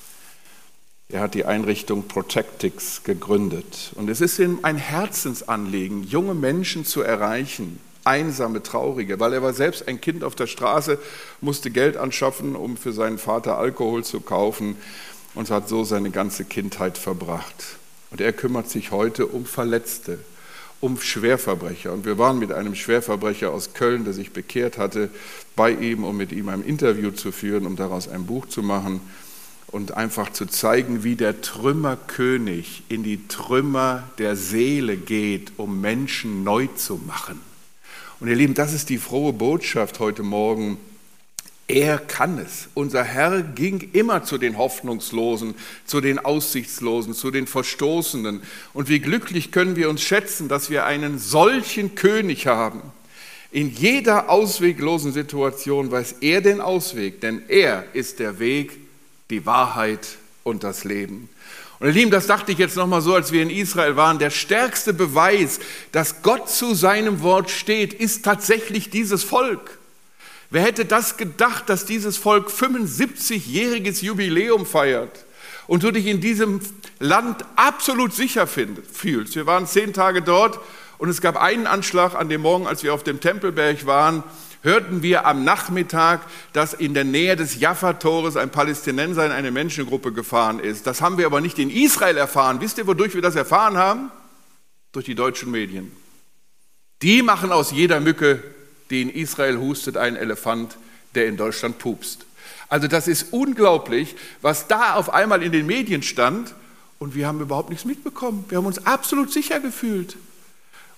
Er 1.13 1.21
hat 1.21 1.35
die 1.35 1.45
Einrichtung 1.45 2.09
Protectix 2.09 3.05
gegründet. 3.05 3.93
Und 3.97 4.09
es 4.09 4.23
ist 4.23 4.39
ihm 4.39 4.61
ein 4.63 4.79
Herzensanliegen, 4.79 6.05
junge 6.05 6.33
Menschen 6.33 6.87
zu 6.87 7.03
erreichen, 7.03 7.79
einsame, 8.03 8.63
traurige, 8.63 9.21
weil 9.21 9.35
er 9.35 9.43
war 9.43 9.53
selbst 9.53 9.87
ein 9.89 10.01
Kind 10.01 10.25
auf 10.25 10.35
der 10.35 10.47
Straße, 10.47 10.99
musste 11.43 11.71
Geld 11.71 11.99
anschaffen, 11.99 12.57
um 12.57 12.79
für 12.79 12.95
seinen 12.95 13.19
Vater 13.19 13.59
Alkohol 13.59 14.03
zu 14.05 14.21
kaufen 14.21 14.77
und 15.35 15.51
hat 15.51 15.69
so 15.69 15.85
seine 15.85 16.11
ganze 16.11 16.47
Kindheit 16.47 16.97
verbracht. 16.97 17.77
Und 18.11 18.23
er 18.23 18.33
kümmert 18.33 18.71
sich 18.71 18.91
heute 18.91 19.27
um 19.27 19.45
Verletzte, 19.45 20.19
um 20.81 20.99
Schwerverbrecher. 20.99 21.93
Und 21.93 22.07
wir 22.07 22.17
waren 22.17 22.39
mit 22.39 22.53
einem 22.53 22.75
Schwerverbrecher 22.75 23.51
aus 23.51 23.75
Köln, 23.75 24.05
der 24.05 24.15
sich 24.15 24.33
bekehrt 24.33 24.79
hatte, 24.79 25.11
bei 25.57 25.73
ihm, 25.73 26.05
um 26.05 26.17
mit 26.17 26.33
ihm 26.33 26.49
ein 26.49 26.65
Interview 26.65 27.11
zu 27.11 27.33
führen, 27.33 27.67
um 27.67 27.77
daraus 27.77 28.09
ein 28.09 28.25
Buch 28.25 28.47
zu 28.47 28.63
machen 28.63 29.03
und 29.73 29.97
einfach 29.97 30.33
zu 30.33 30.47
zeigen, 30.47 31.03
wie 31.03 31.17
der 31.17 31.41
Trümmerkönig 31.41 32.85
in 32.89 33.03
die 33.03 33.27
Trümmer 33.27 34.05
der 34.19 34.37
Seele 34.37 34.97
geht, 34.97 35.53
um 35.57 35.81
Menschen 35.81 36.45
neu 36.45 36.69
zu 36.69 37.01
machen. 37.07 37.41
Und 38.21 38.29
ihr 38.29 38.37
Lieben, 38.37 38.55
das 38.55 38.73
ist 38.73 38.91
die 38.91 38.99
frohe 38.99 39.33
Botschaft 39.33 39.99
heute 39.99 40.23
Morgen 40.23 40.79
er 41.73 41.99
kann 41.99 42.39
es. 42.39 42.69
Unser 42.75 43.03
Herr 43.03 43.41
ging 43.43 43.91
immer 43.95 44.25
zu 44.25 44.37
den 44.37 44.59
Hoffnungslosen, 44.59 45.55
zu 45.87 46.03
den 46.03 46.19
Aussichtslosen, 46.19 47.15
zu 47.15 47.31
den 47.31 47.47
Verstoßenen. 47.47 48.43
Und 48.75 48.89
wie 48.91 49.01
glücklich 49.01 49.53
können 49.53 49.75
wir 49.75 49.89
uns 49.89 50.03
schätzen, 50.03 50.49
dass 50.49 50.69
wir 50.69 50.85
einen 50.85 51.19
solchen 51.19 51.95
König 51.95 52.47
haben. 52.47 52.83
In 53.51 53.71
jeder 53.71 54.29
ausweglosen 54.29 55.13
Situation 55.13 55.91
weiß 55.91 56.17
er 56.21 56.43
den 56.43 56.61
Ausweg, 56.61 57.23
denn 57.23 57.43
er 57.49 57.85
ist 57.95 58.19
der 58.19 58.39
Weg, 58.39 58.73
die 59.33 59.47
Wahrheit 59.47 60.19
und 60.45 60.63
das 60.63 60.85
Leben. 60.85 61.29
Und 61.81 61.89
ihr 61.89 61.95
Lieben, 61.95 62.11
das 62.13 62.29
dachte 62.29 62.53
ich 62.53 62.59
jetzt 62.59 62.77
nochmal 62.77 63.01
so, 63.01 63.15
als 63.15 63.33
wir 63.33 63.43
in 63.43 63.51
Israel 63.51 63.97
waren. 63.97 64.21
Der 64.21 64.31
stärkste 64.31 64.93
Beweis, 64.93 65.59
dass 65.91 66.23
Gott 66.23 66.49
zu 66.49 66.75
seinem 66.75 67.23
Wort 67.23 67.51
steht, 67.51 67.93
ist 67.93 68.25
tatsächlich 68.25 68.91
dieses 68.91 69.25
Volk. 69.25 69.79
Wer 70.51 70.63
hätte 70.63 70.85
das 70.85 71.17
gedacht, 71.17 71.69
dass 71.69 71.87
dieses 71.87 72.19
Volk 72.19 72.51
75-jähriges 72.51 74.05
Jubiläum 74.05 74.67
feiert 74.67 75.25
und 75.67 75.83
du 75.83 75.91
dich 75.91 76.07
in 76.07 76.21
diesem 76.21 76.61
Land 77.01 77.45
absolut 77.57 78.15
sicher 78.15 78.47
fühlst? 78.47 79.35
Wir 79.35 79.47
waren 79.47 79.67
zehn 79.67 79.93
Tage 79.93 80.23
dort 80.23 80.61
und 80.99 81.09
es 81.09 81.21
gab 81.21 81.37
einen 81.37 81.67
Anschlag 81.67 82.15
an 82.15 82.29
dem 82.29 82.43
Morgen, 82.43 82.67
als 82.67 82.83
wir 82.83 82.93
auf 82.93 83.03
dem 83.03 83.19
Tempelberg 83.19 83.87
waren, 83.87 84.23
hörten 84.63 85.03
wir 85.03 85.27
am 85.27 85.45
Nachmittag, 85.45 86.23
dass 86.53 86.75
in 86.75 86.95
der 86.95 87.05
Nähe 87.05 87.37
des 87.37 87.61
Jaffa-Tores 87.61 88.37
ein 88.37 88.51
Palästinenser 88.51 89.27
in 89.27 89.33
eine 89.33 89.51
Menschengruppe 89.51 90.13
gefahren 90.13 90.59
ist. 90.59 90.87
Das 90.87 91.01
haben 91.01 91.19
wir 91.19 91.27
aber 91.27 91.41
nicht 91.41 91.59
in 91.59 91.71
Israel 91.71 92.17
erfahren. 92.17 92.61
Wisst 92.61 92.79
ihr, 92.79 92.87
wodurch 92.87 93.15
wir 93.15 93.23
das 93.23 93.37
erfahren 93.37 93.77
haben? 93.77 94.11
Durch 94.93 95.05
die 95.05 95.15
deutschen 95.15 95.51
Medien. 95.51 95.93
Die 97.03 97.23
machen 97.23 97.51
aus 97.51 97.73
jeder 97.73 97.99
Mücke 98.01 98.43
die 98.93 99.03
in 99.03 99.11
Israel 99.11 99.59
hustet, 99.59 99.97
ein 99.97 100.17
Elefant, 100.17 100.77
der 101.15 101.27
in 101.27 101.37
Deutschland 101.37 101.79
pupst. 101.79 102.27
Also 102.69 102.89
das 102.89 103.09
ist 103.09 103.33
unglaublich, 103.33 104.15
was 104.43 104.69
da 104.69 104.95
auf 104.95 105.13
einmal 105.13 105.43
in 105.43 105.51
den 105.51 105.67
Medien 105.67 106.03
stand 106.03 106.55
und 106.99 107.15
wir 107.15 107.27
haben 107.27 107.41
überhaupt 107.41 107.71
nichts 107.71 107.85
mitbekommen. 107.87 108.45
Wir 108.49 108.59
haben 108.59 108.67
uns 108.67 108.87
absolut 108.87 109.33
sicher 109.33 109.61
gefühlt. 109.61 110.17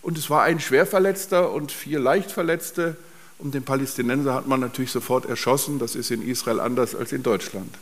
Und 0.02 0.18
es 0.18 0.28
war 0.28 0.42
ein 0.42 0.60
Schwerverletzter 0.60 1.50
und 1.52 1.72
vier 1.72 1.98
Leichtverletzte. 1.98 2.96
Und 3.44 3.54
den 3.54 3.62
Palästinenser 3.62 4.34
hat 4.34 4.48
man 4.48 4.58
natürlich 4.58 4.90
sofort 4.90 5.26
erschossen. 5.26 5.78
Das 5.78 5.94
ist 5.94 6.10
in 6.10 6.26
Israel 6.26 6.58
anders 6.58 6.96
als 6.96 7.12
in 7.12 7.22
Deutschland. 7.22 7.72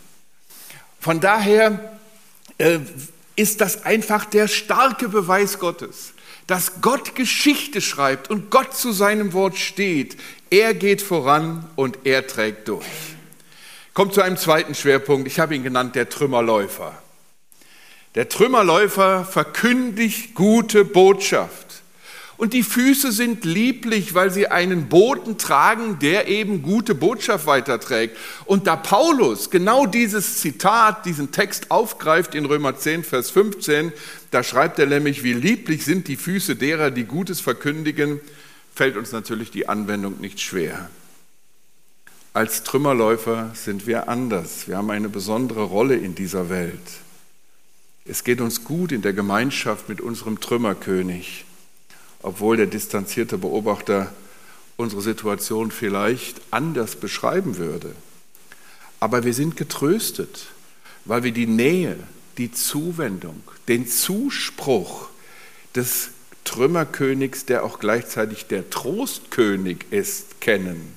Von 1.01 1.21
daher 1.21 1.99
äh, 2.59 2.81
ist 3.37 3.63
das 3.63 3.87
einfach 3.87 4.27
der 4.27 4.47
starke 4.47 5.09
Beweis 5.09 5.59
Gottes 5.59 6.13
dass 6.47 6.81
Gott 6.81 7.15
Geschichte 7.15 7.81
schreibt 7.81 8.31
und 8.31 8.51
Gott 8.51 8.75
zu 8.75 8.93
seinem 8.93 9.33
Wort 9.33 9.57
steht. 9.57 10.17
Er 10.51 10.75
geht 10.75 11.03
voran 11.03 11.69
und 11.77 12.01
er 12.05 12.27
trägt 12.27 12.69
durch. 12.69 12.85
Kommt 13.95 14.15
zu 14.15 14.23
einem 14.23 14.37
zweiten 14.37 14.75
Schwerpunkt. 14.75 15.27
Ich 15.27 15.39
habe 15.39 15.55
ihn 15.55 15.63
genannt, 15.63 15.95
der 15.95 16.09
Trümmerläufer. 16.09 16.95
Der 18.15 18.29
Trümmerläufer 18.29 19.25
verkündigt 19.25 20.35
gute 20.35 20.85
Botschaft. 20.85 21.72
Und 22.43 22.55
die 22.55 22.65
Füße 22.65 23.13
sind 23.13 23.45
lieblich, 23.45 24.15
weil 24.15 24.33
sie 24.33 24.49
einen 24.49 24.89
Boten 24.89 25.39
tragen, 25.39 26.01
der 26.01 26.27
eben 26.27 26.63
gute 26.63 26.93
Botschaft 26.93 27.47
weiterträgt. 27.47 28.17
Und 28.47 28.67
da 28.67 28.75
Paulus 28.75 29.49
genau 29.49 29.87
dieses 29.87 30.41
Zitat, 30.41 31.07
diesen 31.07 31.31
Text 31.31 31.71
aufgreift 31.71 32.35
in 32.35 32.45
Römer 32.45 32.77
10, 32.77 33.05
Vers 33.05 33.31
15, 33.31 33.93
da 34.33 34.43
schreibt 34.43 34.81
er 34.81 34.87
nämlich, 34.87 35.23
wie 35.23 35.35
lieblich 35.35 35.85
sind 35.85 36.09
die 36.09 36.17
Füße 36.17 36.57
derer, 36.57 36.91
die 36.91 37.05
Gutes 37.05 37.41
verkündigen, 37.41 38.21
fällt 38.75 38.97
uns 38.97 39.13
natürlich 39.13 39.53
die 39.53 39.69
Anwendung 39.69 40.21
nicht 40.21 40.41
schwer. 40.41 40.91
Als 42.33 42.65
Trümmerläufer 42.65 43.53
sind 43.55 43.87
wir 43.87 44.09
anders. 44.09 44.67
Wir 44.67 44.79
haben 44.79 44.91
eine 44.91 45.09
besondere 45.09 45.63
Rolle 45.63 45.95
in 45.95 46.17
dieser 46.17 46.51
Welt. 46.51 46.75
Es 48.05 48.25
geht 48.25 48.41
uns 48.41 48.65
gut 48.65 48.91
in 48.91 49.03
der 49.03 49.13
Gemeinschaft 49.13 49.89
mit 49.89 50.01
unserem 50.01 50.41
Trümmerkönig, 50.41 51.45
obwohl 52.23 52.57
der 52.57 52.67
distanzierte 52.67 53.39
Beobachter 53.39 54.13
unsere 54.77 55.03
Situation 55.03 55.71
vielleicht 55.71 56.41
anders 56.51 56.97
beschreiben 56.97 57.57
würde. 57.59 57.93
Aber 59.01 59.25
wir 59.25 59.35
sind 59.35 59.57
getröstet, 59.57 60.47
weil 61.05 61.25
wir 61.25 61.33
die 61.33 61.47
Nähe, 61.47 61.97
die 62.39 62.53
Zuwendung, 62.53 63.43
den 63.69 63.87
Zuspruch 63.87 65.09
des 65.75 66.11
Trümmerkönigs, 66.45 67.45
der 67.45 67.65
auch 67.65 67.79
gleichzeitig 67.79 68.47
der 68.47 68.71
Trostkönig 68.71 69.87
ist, 69.91 70.41
kennen. 70.41 70.97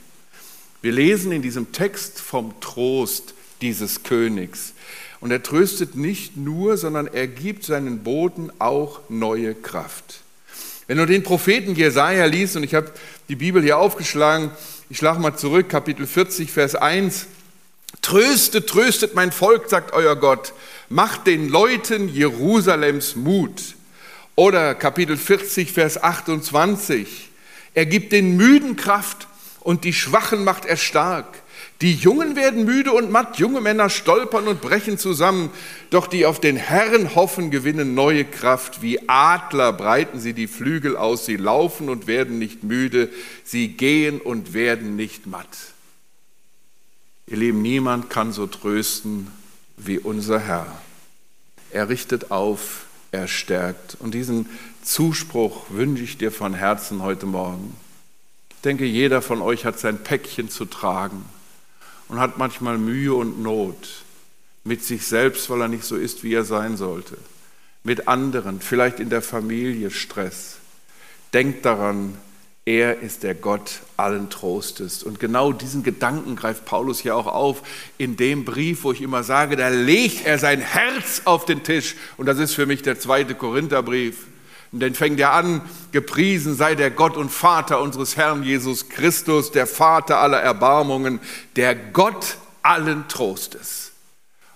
Wir 0.82 0.92
lesen 0.92 1.32
in 1.32 1.42
diesem 1.42 1.72
Text 1.72 2.20
vom 2.20 2.60
Trost 2.62 3.34
dieses 3.62 4.04
Königs. 4.04 4.74
Und 5.20 5.32
er 5.32 5.42
tröstet 5.42 5.96
nicht 5.96 6.38
nur, 6.38 6.78
sondern 6.78 7.08
er 7.08 7.28
gibt 7.28 7.64
seinen 7.64 8.04
Boten 8.04 8.52
auch 8.60 9.02
neue 9.10 9.56
Kraft. 9.56 10.25
Wenn 10.88 10.98
du 10.98 11.06
den 11.06 11.24
Propheten 11.24 11.76
Jesaja 11.76 12.26
liest, 12.26 12.56
und 12.56 12.64
ich 12.64 12.76
habe 12.76 12.92
die 13.28 13.36
Bibel 13.36 13.64
hier 13.64 13.78
aufgeschlagen, 13.78 14.52
ich 14.90 14.98
schlage 14.98 15.20
mal 15.20 15.36
zurück, 15.36 15.68
Kapitel 15.68 16.06
40, 16.06 16.52
Vers 16.52 16.76
1. 16.76 17.26
Tröstet, 18.02 18.68
tröstet 18.68 19.16
mein 19.16 19.32
Volk, 19.32 19.68
sagt 19.68 19.94
euer 19.94 20.16
Gott. 20.16 20.54
Macht 20.90 21.26
den 21.26 21.50
Leuten 21.50 22.14
Jerusalems 22.14 23.16
Mut. 23.16 23.76
Oder 24.36 24.76
Kapitel 24.76 25.18
40, 25.18 25.72
Vers 25.72 26.04
28. 26.04 27.30
Er 27.74 27.88
gibt 27.88 28.12
den 28.12 28.38
Müden 28.38 28.76
Kraft 28.76 29.28
und 29.62 29.86
die 29.86 29.94
Schwachen 29.94 30.44
macht 30.44 30.66
er 30.66 30.78
stark. 30.78 31.42
Die 31.86 31.94
Jungen 31.94 32.36
werden 32.36 32.66
müde 32.66 32.92
und 32.94 33.12
matt, 33.12 33.38
junge 33.38 33.62
Männer 33.62 33.92
stolpern 33.92 34.48
und 34.48 34.60
brechen 34.60 34.98
zusammen, 34.98 35.52
doch 35.92 36.08
die 36.08 36.26
auf 36.26 36.40
den 36.40 36.56
Herrn 36.56 37.14
hoffen, 37.14 37.52
gewinnen 37.52 37.94
neue 37.94 38.26
Kraft. 38.26 38.82
Wie 38.82 39.08
Adler 39.08 39.72
breiten 39.72 40.20
sie 40.20 40.34
die 40.34 40.48
Flügel 40.48 40.98
aus, 40.98 41.28
sie 41.28 41.38
laufen 41.38 41.90
und 41.90 42.08
werden 42.08 42.40
nicht 42.40 42.64
müde, 42.64 43.12
sie 43.44 43.68
gehen 43.68 44.20
und 44.20 44.56
werden 44.56 44.96
nicht 44.96 45.28
matt. 45.28 45.56
Ihr 47.28 47.38
Lieben, 47.38 47.62
niemand 47.62 48.10
kann 48.10 48.34
so 48.34 48.48
trösten 48.48 49.28
wie 49.78 50.00
unser 50.00 50.40
Herr. 50.40 50.66
Er 51.70 51.88
richtet 51.88 52.32
auf, 52.32 52.88
er 53.12 53.28
stärkt. 53.28 53.96
Und 54.00 54.16
diesen 54.16 54.50
Zuspruch 54.82 55.68
wünsche 55.70 56.04
ich 56.04 56.18
dir 56.18 56.32
von 56.32 56.56
Herzen 56.56 57.04
heute 57.04 57.28
Morgen 57.28 57.76
denke, 58.64 58.86
jeder 58.86 59.22
von 59.22 59.44
euch 59.44 59.64
hat 59.64 59.78
sein 59.78 60.00
Päckchen 60.00 60.50
zu 60.50 60.66
tragen 60.66 61.24
und 62.08 62.20
hat 62.20 62.38
manchmal 62.38 62.78
Mühe 62.78 63.14
und 63.14 63.42
Not 63.42 64.04
mit 64.64 64.84
sich 64.84 65.06
selbst, 65.06 65.50
weil 65.50 65.62
er 65.62 65.68
nicht 65.68 65.84
so 65.84 65.96
ist, 65.96 66.24
wie 66.24 66.34
er 66.34 66.44
sein 66.44 66.76
sollte. 66.76 67.18
Mit 67.84 68.08
anderen, 68.08 68.62
vielleicht 68.62 69.00
in 69.00 69.10
der 69.10 69.22
Familie 69.22 69.92
Stress. 69.92 70.58
Denkt 71.34 71.66
daran, 71.66 72.18
er 72.66 73.00
ist 73.00 73.22
der 73.22 73.36
Gott 73.36 73.82
allen 73.96 74.32
Trostes. 74.32 75.04
Und 75.04 75.20
genau 75.20 75.54
diesen 75.54 75.84
Gedanken 75.84 76.36
greift 76.36 76.66
Paulus 76.66 77.04
ja 77.04 77.14
auch 77.14 77.28
auf 77.28 77.62
in 78.00 78.18
dem 78.18 78.44
Brief, 78.44 78.84
wo 78.84 78.92
ich 78.92 79.04
immer 79.04 79.22
sage, 79.22 79.56
da 79.56 79.68
legt 79.70 80.26
er 80.26 80.40
sein 80.40 80.62
Herz 80.62 81.22
auf 81.26 81.46
den 81.46 81.64
Tisch. 81.64 81.96
Und 82.18 82.26
das 82.26 82.40
ist 82.40 82.56
für 82.56 82.66
mich 82.66 82.82
der 82.82 83.00
zweite 83.00 83.36
Korintherbrief. 83.36 84.26
Und 84.72 84.82
dann 84.82 84.96
fängt 84.96 85.20
er 85.20 85.34
an, 85.34 85.62
gepriesen 85.92 86.56
sei 86.56 86.76
der 86.76 86.92
Gott 86.92 87.18
und 87.18 87.30
Vater 87.30 87.82
unseres 87.82 88.18
Herrn 88.18 88.44
Jesus 88.44 88.90
Christus, 88.90 89.52
der 89.52 89.68
Vater 89.68 90.20
aller 90.20 90.42
Erbarmungen, 90.42 91.20
der 91.56 91.76
Gott 91.76 92.38
allen 92.62 93.08
Trostes. 93.08 93.92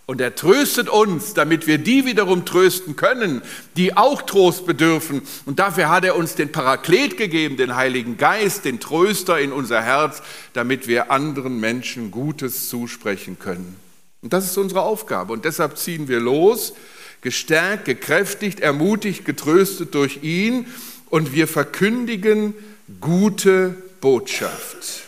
Und 0.10 0.22
er 0.22 0.34
tröstet 0.34 0.90
uns, 0.90 1.36
damit 1.36 1.68
wir 1.68 1.78
die 1.78 2.04
wiederum 2.04 2.44
trösten 2.44 2.96
können, 2.96 3.44
die 3.78 3.96
auch 3.96 4.24
Trost 4.24 4.66
bedürfen. 4.66 5.22
Und 5.46 5.60
dafür 5.60 5.90
hat 5.90 6.04
er 6.04 6.16
uns 6.16 6.34
den 6.34 6.52
Paraklet 6.52 7.16
gegeben, 7.16 7.58
den 7.58 7.76
Heiligen 7.76 8.18
Geist, 8.18 8.66
den 8.66 8.80
Tröster 8.80 9.40
in 9.40 9.52
unser 9.52 9.84
Herz, 9.84 10.24
damit 10.54 10.88
wir 10.88 11.12
anderen 11.12 11.60
Menschen 11.60 12.10
Gutes 12.10 12.70
zusprechen 12.70 13.38
können. 13.38 13.76
Und 14.24 14.34
das 14.34 14.46
ist 14.46 14.58
unsere 14.58 14.82
Aufgabe. 14.82 15.32
Und 15.32 15.46
deshalb 15.46 15.78
ziehen 15.78 16.08
wir 16.08 16.20
los 16.20 16.74
gestärkt, 17.22 17.86
gekräftigt, 17.86 18.60
ermutigt, 18.60 19.26
getröstet 19.26 19.94
durch 19.96 20.24
ihn 20.24 20.68
und 21.10 21.34
wir 21.34 21.48
verkündigen 21.48 22.54
gute 23.02 23.76
Botschaft. 24.02 25.04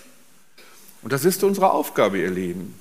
Und 1.01 1.13
das 1.13 1.25
ist 1.25 1.43
unsere 1.43 1.71
Aufgabe, 1.71 2.19
ihr 2.19 2.29
Lieben. 2.29 2.75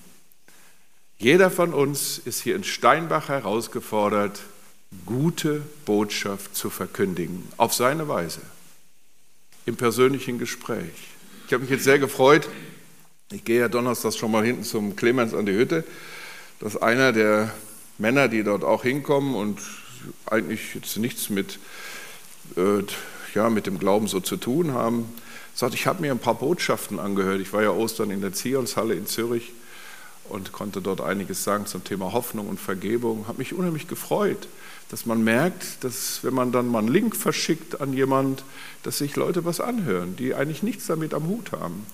Jeder 1.19 1.51
von 1.51 1.75
uns 1.75 2.19
ist 2.19 2.43
hier 2.43 2.57
in 2.57 2.65
Steinbach 2.65 3.29
herausgefordert, 3.29 4.41
gute 5.07 5.63
Botschaft 5.85 6.57
zu 6.57 6.71
verkündigen, 6.71 7.47
auf 7.57 7.75
seine 7.75 8.09
Weise, 8.09 8.41
im 9.67 9.77
persönlichen 9.77 10.39
Gespräch. 10.39 11.09
Ich 11.47 11.53
habe 11.53 11.63
mich 11.63 11.71
jetzt 11.71 11.85
sehr 11.85 11.99
gefreut, 11.99 12.49
ich 13.33 13.45
gehe 13.45 13.61
ja 13.61 13.69
donnerstags 13.69 14.17
schon 14.17 14.31
mal 14.31 14.45
hinten 14.45 14.65
zum 14.65 14.97
Clemens 14.97 15.35
an 15.35 15.47
die 15.47 15.53
Hütte, 15.53 15.85
dass 16.59 16.77
einer 16.77 17.13
der 17.13 17.53
Männer, 18.01 18.29
die 18.29 18.43
dort 18.43 18.65
auch 18.65 18.83
hinkommen 18.83 19.35
und 19.35 19.61
eigentlich 20.27 20.75
jetzt 20.75 20.97
nichts 20.97 21.29
mit, 21.29 21.59
äh, 22.57 22.83
ja, 23.35 23.51
mit 23.51 23.67
dem 23.67 23.79
Glauben 23.79 24.09
so 24.09 24.21
zu 24.21 24.37
tun 24.37 24.73
haben, 24.73 25.13
sagt, 25.55 25.75
ich 25.75 25.87
habe 25.87 26.01
mir 26.01 26.11
ein 26.11 26.19
paar 26.19 26.35
Botschaften 26.35 26.99
angehört. 26.99 27.41
Ich 27.41 27.53
war 27.53 27.63
ja 27.63 27.71
Ostern 27.71 28.11
in 28.11 28.23
der 28.23 28.33
Zionshalle 28.33 28.95
in 28.95 29.07
Zürich 29.07 29.53
und 30.31 30.53
konnte 30.53 30.81
dort 30.81 31.01
einiges 31.01 31.45
sagen 31.45 31.67
zum 31.67 31.85
Thema 31.85 32.13
Hoffnung 32.13 32.49
und 32.49 32.59
Vergebung. 32.59 33.27
Habe 33.29 33.39
mich 33.39 33.53
unheimlich 33.53 33.87
gefreut, 33.87 34.49
dass 34.89 35.05
man 35.05 35.23
merkt, 35.23 35.85
dass 35.85 36.25
wenn 36.25 36.35
man 36.35 36.53
dann 36.53 36.69
mal 36.69 36.79
einen 36.79 36.89
Link 36.89 37.15
verschickt 37.15 37.81
an 37.81 37.93
jemand, 37.93 38.45
dass 38.83 38.99
sich 38.99 39.15
Leute 39.17 39.45
was 39.45 39.61
anhören, 39.61 40.17
die 40.17 40.35
eigentlich 40.35 40.63
nichts 40.63 40.87
damit 40.87 41.13
am 41.13 41.27
Hut 41.27 41.53
haben. 41.53 41.85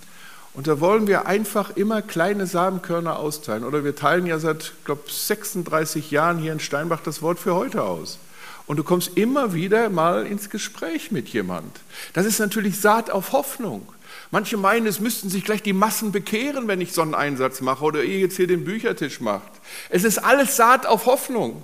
Und 0.56 0.66
da 0.66 0.80
wollen 0.80 1.06
wir 1.06 1.26
einfach 1.26 1.76
immer 1.76 2.00
kleine 2.00 2.46
Samenkörner 2.46 3.18
austeilen. 3.18 3.62
Oder 3.62 3.84
wir 3.84 3.94
teilen 3.94 4.24
ja 4.26 4.38
seit, 4.38 4.72
glaube 4.86 5.02
36 5.06 6.10
Jahren 6.10 6.38
hier 6.38 6.52
in 6.52 6.60
Steinbach 6.60 7.00
das 7.04 7.20
Wort 7.20 7.38
für 7.38 7.54
heute 7.54 7.82
aus. 7.82 8.18
Und 8.66 8.78
du 8.78 8.82
kommst 8.82 9.18
immer 9.18 9.52
wieder 9.52 9.90
mal 9.90 10.26
ins 10.26 10.48
Gespräch 10.48 11.12
mit 11.12 11.28
jemand. 11.28 11.78
Das 12.14 12.24
ist 12.24 12.38
natürlich 12.38 12.80
Saat 12.80 13.10
auf 13.10 13.32
Hoffnung. 13.32 13.86
Manche 14.30 14.56
meinen, 14.56 14.86
es 14.86 14.98
müssten 14.98 15.28
sich 15.28 15.44
gleich 15.44 15.62
die 15.62 15.74
Massen 15.74 16.10
bekehren, 16.10 16.68
wenn 16.68 16.80
ich 16.80 16.94
so 16.94 17.02
einen 17.02 17.14
Einsatz 17.14 17.60
mache 17.60 17.84
oder 17.84 18.02
ihr 18.02 18.18
jetzt 18.18 18.36
hier 18.36 18.46
den 18.46 18.64
Büchertisch 18.64 19.20
macht. 19.20 19.52
Es 19.90 20.04
ist 20.04 20.18
alles 20.18 20.56
Saat 20.56 20.86
auf 20.86 21.04
Hoffnung. 21.04 21.62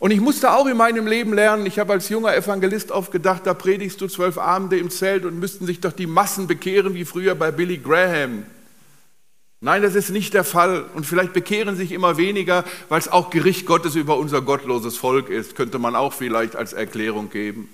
Und 0.00 0.12
ich 0.12 0.20
musste 0.20 0.52
auch 0.52 0.66
in 0.66 0.78
meinem 0.78 1.06
Leben 1.06 1.34
lernen, 1.34 1.66
ich 1.66 1.78
habe 1.78 1.92
als 1.92 2.08
junger 2.08 2.34
Evangelist 2.34 2.90
oft 2.90 3.12
gedacht, 3.12 3.42
da 3.44 3.52
predigst 3.52 4.00
du 4.00 4.08
zwölf 4.08 4.38
Abende 4.38 4.78
im 4.78 4.88
Zelt 4.88 5.26
und 5.26 5.38
müssten 5.38 5.66
sich 5.66 5.80
doch 5.80 5.92
die 5.92 6.06
Massen 6.06 6.46
bekehren 6.46 6.94
wie 6.94 7.04
früher 7.04 7.34
bei 7.34 7.50
Billy 7.50 7.76
Graham. 7.76 8.44
Nein, 9.60 9.82
das 9.82 9.94
ist 9.94 10.08
nicht 10.08 10.32
der 10.32 10.42
Fall. 10.42 10.86
Und 10.94 11.04
vielleicht 11.04 11.34
bekehren 11.34 11.76
sich 11.76 11.92
immer 11.92 12.16
weniger, 12.16 12.64
weil 12.88 12.98
es 12.98 13.08
auch 13.08 13.28
Gericht 13.28 13.66
Gottes 13.66 13.94
über 13.94 14.16
unser 14.16 14.40
gottloses 14.40 14.96
Volk 14.96 15.28
ist, 15.28 15.54
könnte 15.54 15.78
man 15.78 15.94
auch 15.94 16.14
vielleicht 16.14 16.56
als 16.56 16.72
Erklärung 16.72 17.28
geben. 17.28 17.68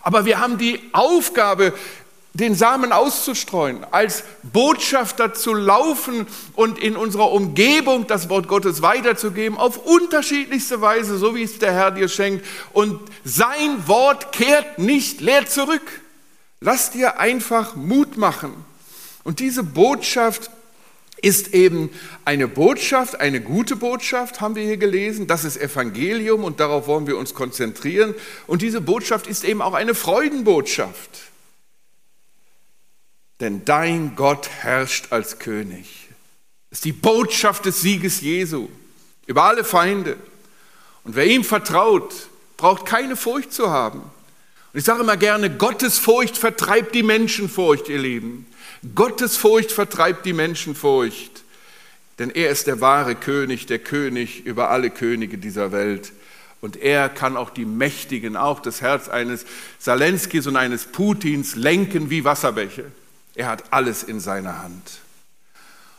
Aber 0.00 0.24
wir 0.24 0.40
haben 0.40 0.56
die 0.56 0.80
Aufgabe, 0.92 1.74
den 2.34 2.54
Samen 2.54 2.92
auszustreuen, 2.92 3.84
als 3.90 4.24
Botschafter 4.42 5.34
zu 5.34 5.52
laufen 5.52 6.26
und 6.54 6.78
in 6.78 6.96
unserer 6.96 7.30
Umgebung 7.30 8.06
das 8.06 8.30
Wort 8.30 8.48
Gottes 8.48 8.80
weiterzugeben, 8.80 9.58
auf 9.58 9.76
unterschiedlichste 9.76 10.80
Weise, 10.80 11.18
so 11.18 11.34
wie 11.34 11.42
es 11.42 11.58
der 11.58 11.72
Herr 11.72 11.90
dir 11.90 12.08
schenkt. 12.08 12.46
Und 12.72 12.98
sein 13.24 13.86
Wort 13.86 14.32
kehrt 14.32 14.78
nicht 14.78 15.20
leer 15.20 15.46
zurück. 15.46 15.82
Lass 16.60 16.90
dir 16.90 17.18
einfach 17.20 17.76
Mut 17.76 18.16
machen. 18.16 18.52
Und 19.24 19.40
diese 19.40 19.62
Botschaft 19.62 20.50
ist 21.20 21.54
eben 21.54 21.90
eine 22.24 22.48
Botschaft, 22.48 23.20
eine 23.20 23.40
gute 23.42 23.76
Botschaft, 23.76 24.40
haben 24.40 24.54
wir 24.54 24.64
hier 24.64 24.78
gelesen. 24.78 25.26
Das 25.26 25.44
ist 25.44 25.60
Evangelium 25.60 26.44
und 26.44 26.60
darauf 26.60 26.86
wollen 26.86 27.06
wir 27.06 27.18
uns 27.18 27.34
konzentrieren. 27.34 28.14
Und 28.46 28.62
diese 28.62 28.80
Botschaft 28.80 29.26
ist 29.26 29.44
eben 29.44 29.60
auch 29.60 29.74
eine 29.74 29.94
Freudenbotschaft 29.94 31.31
denn 33.42 33.64
dein 33.64 34.14
Gott 34.14 34.48
herrscht 34.48 35.08
als 35.10 35.38
König. 35.38 36.08
Das 36.70 36.78
ist 36.78 36.84
die 36.86 36.92
Botschaft 36.92 37.66
des 37.66 37.82
Sieges 37.82 38.20
Jesu 38.20 38.68
über 39.26 39.42
alle 39.44 39.64
Feinde. 39.64 40.16
Und 41.04 41.16
wer 41.16 41.26
ihm 41.26 41.44
vertraut, 41.44 42.14
braucht 42.56 42.86
keine 42.86 43.16
Furcht 43.16 43.52
zu 43.52 43.70
haben. 43.70 43.98
Und 43.98 44.78
ich 44.78 44.84
sage 44.84 45.02
immer 45.02 45.16
gerne, 45.16 45.50
Gottesfurcht 45.50 46.38
vertreibt 46.38 46.94
die 46.94 47.02
Menschenfurcht, 47.02 47.88
ihr 47.88 47.98
Lieben. 47.98 48.46
Gottesfurcht 48.94 49.72
vertreibt 49.72 50.24
die 50.24 50.32
Menschenfurcht. 50.32 51.42
Denn 52.20 52.30
er 52.30 52.50
ist 52.50 52.68
der 52.68 52.80
wahre 52.80 53.16
König, 53.16 53.66
der 53.66 53.80
König 53.80 54.46
über 54.46 54.70
alle 54.70 54.90
Könige 54.90 55.36
dieser 55.36 55.72
Welt. 55.72 56.12
Und 56.60 56.76
er 56.76 57.08
kann 57.08 57.36
auch 57.36 57.50
die 57.50 57.64
Mächtigen, 57.64 58.36
auch 58.36 58.60
das 58.60 58.80
Herz 58.80 59.08
eines 59.08 59.44
Salenskis 59.80 60.46
und 60.46 60.56
eines 60.56 60.84
Putins 60.84 61.56
lenken 61.56 62.08
wie 62.08 62.24
Wasserbäche. 62.24 62.84
Er 63.34 63.48
hat 63.48 63.72
alles 63.72 64.02
in 64.02 64.20
seiner 64.20 64.62
Hand. 64.62 65.00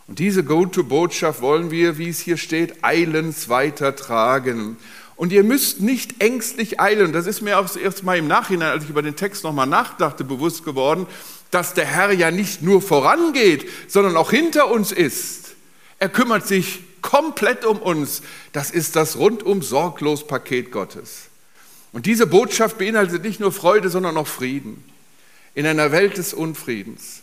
Und 0.07 0.19
diese 0.19 0.43
gute 0.43 0.83
Botschaft 0.83 1.41
wollen 1.41 1.71
wir, 1.71 1.97
wie 1.97 2.09
es 2.09 2.19
hier 2.19 2.37
steht, 2.37 2.83
eilends 2.83 3.49
weitertragen. 3.49 4.77
Und 5.15 5.31
ihr 5.31 5.43
müsst 5.43 5.79
nicht 5.79 6.21
ängstlich 6.21 6.79
eilen. 6.79 7.13
Das 7.13 7.27
ist 7.27 7.41
mir 7.41 7.57
auch 7.57 7.75
erst 7.75 8.03
mal 8.03 8.17
im 8.17 8.27
Nachhinein, 8.27 8.71
als 8.71 8.83
ich 8.83 8.89
über 8.89 9.01
den 9.01 9.15
Text 9.15 9.43
nochmal 9.43 9.67
nachdachte, 9.67 10.23
bewusst 10.23 10.65
geworden, 10.65 11.07
dass 11.51 11.73
der 11.73 11.85
Herr 11.85 12.11
ja 12.11 12.31
nicht 12.31 12.61
nur 12.61 12.81
vorangeht, 12.81 13.69
sondern 13.87 14.17
auch 14.17 14.31
hinter 14.31 14.69
uns 14.69 14.91
ist. 14.91 15.55
Er 15.99 16.09
kümmert 16.09 16.47
sich 16.47 16.81
komplett 17.01 17.63
um 17.63 17.77
uns. 17.77 18.21
Das 18.51 18.71
ist 18.71 18.95
das 18.95 19.17
rundum 19.17 19.61
sorglos 19.61 20.27
Paket 20.27 20.71
Gottes. 20.71 21.29
Und 21.91 22.07
diese 22.07 22.27
Botschaft 22.27 22.77
beinhaltet 22.77 23.23
nicht 23.23 23.39
nur 23.39 23.51
Freude, 23.51 23.89
sondern 23.89 24.17
auch 24.17 24.27
Frieden. 24.27 24.83
In 25.55 25.65
einer 25.65 25.91
Welt 25.91 26.17
des 26.17 26.33
Unfriedens. 26.33 27.22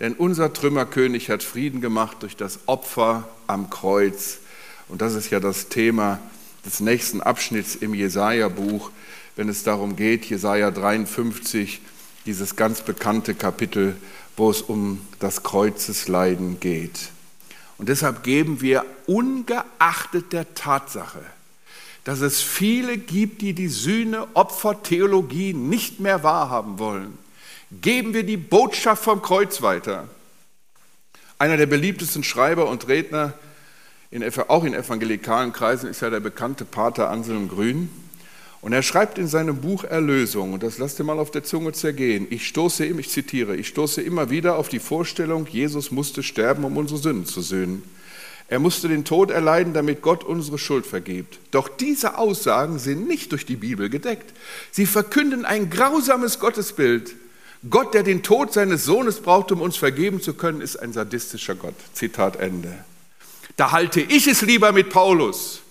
Denn 0.00 0.14
unser 0.14 0.52
Trümmerkönig 0.52 1.30
hat 1.30 1.42
Frieden 1.42 1.80
gemacht 1.80 2.18
durch 2.20 2.36
das 2.36 2.60
Opfer 2.66 3.28
am 3.46 3.68
Kreuz. 3.68 4.38
Und 4.88 5.02
das 5.02 5.14
ist 5.14 5.30
ja 5.30 5.40
das 5.40 5.68
Thema 5.68 6.20
des 6.64 6.80
nächsten 6.80 7.20
Abschnitts 7.20 7.74
im 7.74 7.94
Jesaja-Buch, 7.94 8.90
wenn 9.36 9.48
es 9.48 9.62
darum 9.62 9.96
geht, 9.96 10.24
Jesaja 10.26 10.70
53, 10.70 11.80
dieses 12.26 12.56
ganz 12.56 12.82
bekannte 12.82 13.34
Kapitel, 13.34 13.96
wo 14.36 14.50
es 14.50 14.62
um 14.62 15.00
das 15.18 15.42
Kreuzesleiden 15.42 16.60
geht. 16.60 17.10
Und 17.78 17.88
deshalb 17.88 18.22
geben 18.24 18.60
wir 18.60 18.84
ungeachtet 19.06 20.32
der 20.32 20.54
Tatsache, 20.54 21.22
dass 22.04 22.20
es 22.20 22.40
viele 22.40 22.98
gibt, 22.98 23.42
die 23.42 23.52
die 23.52 23.68
Sühne-Opfer-Theologie 23.68 25.54
nicht 25.54 26.00
mehr 26.00 26.22
wahrhaben 26.22 26.78
wollen, 26.78 27.16
geben 27.70 28.14
wir 28.14 28.22
die 28.22 28.36
Botschaft 28.36 29.04
vom 29.04 29.22
Kreuz 29.22 29.62
weiter. 29.62 30.08
Einer 31.38 31.56
der 31.56 31.66
beliebtesten 31.66 32.24
Schreiber 32.24 32.68
und 32.68 32.88
Redner, 32.88 33.34
in, 34.10 34.24
auch 34.48 34.64
in 34.64 34.74
evangelikalen 34.74 35.52
Kreisen, 35.52 35.88
ist 35.88 36.00
ja 36.00 36.10
der 36.10 36.20
bekannte 36.20 36.64
Pater 36.64 37.10
Anselm 37.10 37.48
Grün. 37.48 37.90
Und 38.60 38.72
er 38.72 38.82
schreibt 38.82 39.18
in 39.18 39.28
seinem 39.28 39.60
Buch 39.60 39.84
Erlösung, 39.84 40.52
und 40.52 40.64
das 40.64 40.78
lasst 40.78 40.98
ihr 40.98 41.04
mal 41.04 41.20
auf 41.20 41.30
der 41.30 41.44
Zunge 41.44 41.72
zergehen, 41.72 42.26
ich 42.30 42.48
stoße, 42.48 42.84
ich 42.86 43.08
zitiere, 43.08 43.54
ich 43.54 43.68
stoße 43.68 44.02
immer 44.02 44.30
wieder 44.30 44.56
auf 44.56 44.68
die 44.68 44.80
Vorstellung, 44.80 45.46
Jesus 45.46 45.92
musste 45.92 46.24
sterben, 46.24 46.64
um 46.64 46.76
unsere 46.76 46.98
Sünden 46.98 47.26
zu 47.26 47.40
sühnen. 47.40 47.84
Er 48.48 48.58
musste 48.58 48.88
den 48.88 49.04
Tod 49.04 49.30
erleiden, 49.30 49.74
damit 49.74 50.00
Gott 50.00 50.24
unsere 50.24 50.58
Schuld 50.58 50.86
vergibt. 50.86 51.38
Doch 51.50 51.68
diese 51.68 52.16
Aussagen 52.16 52.78
sind 52.78 53.06
nicht 53.06 53.30
durch 53.30 53.44
die 53.44 53.56
Bibel 53.56 53.90
gedeckt. 53.90 54.32
Sie 54.72 54.86
verkünden 54.86 55.44
ein 55.44 55.68
grausames 55.68 56.40
Gottesbild. 56.40 57.14
Gott, 57.68 57.94
der 57.94 58.02
den 58.02 58.22
Tod 58.22 58.52
seines 58.52 58.84
Sohnes 58.84 59.20
braucht, 59.20 59.50
um 59.50 59.60
uns 59.60 59.76
vergeben 59.76 60.20
zu 60.20 60.34
können, 60.34 60.60
ist 60.60 60.76
ein 60.76 60.92
sadistischer 60.92 61.54
Gott. 61.54 61.74
Zitat 61.92 62.36
Ende. 62.36 62.84
Da 63.56 63.72
halte 63.72 64.00
ich 64.00 64.28
es 64.28 64.42
lieber 64.42 64.70
mit 64.70 64.90
Paulus 64.90 65.62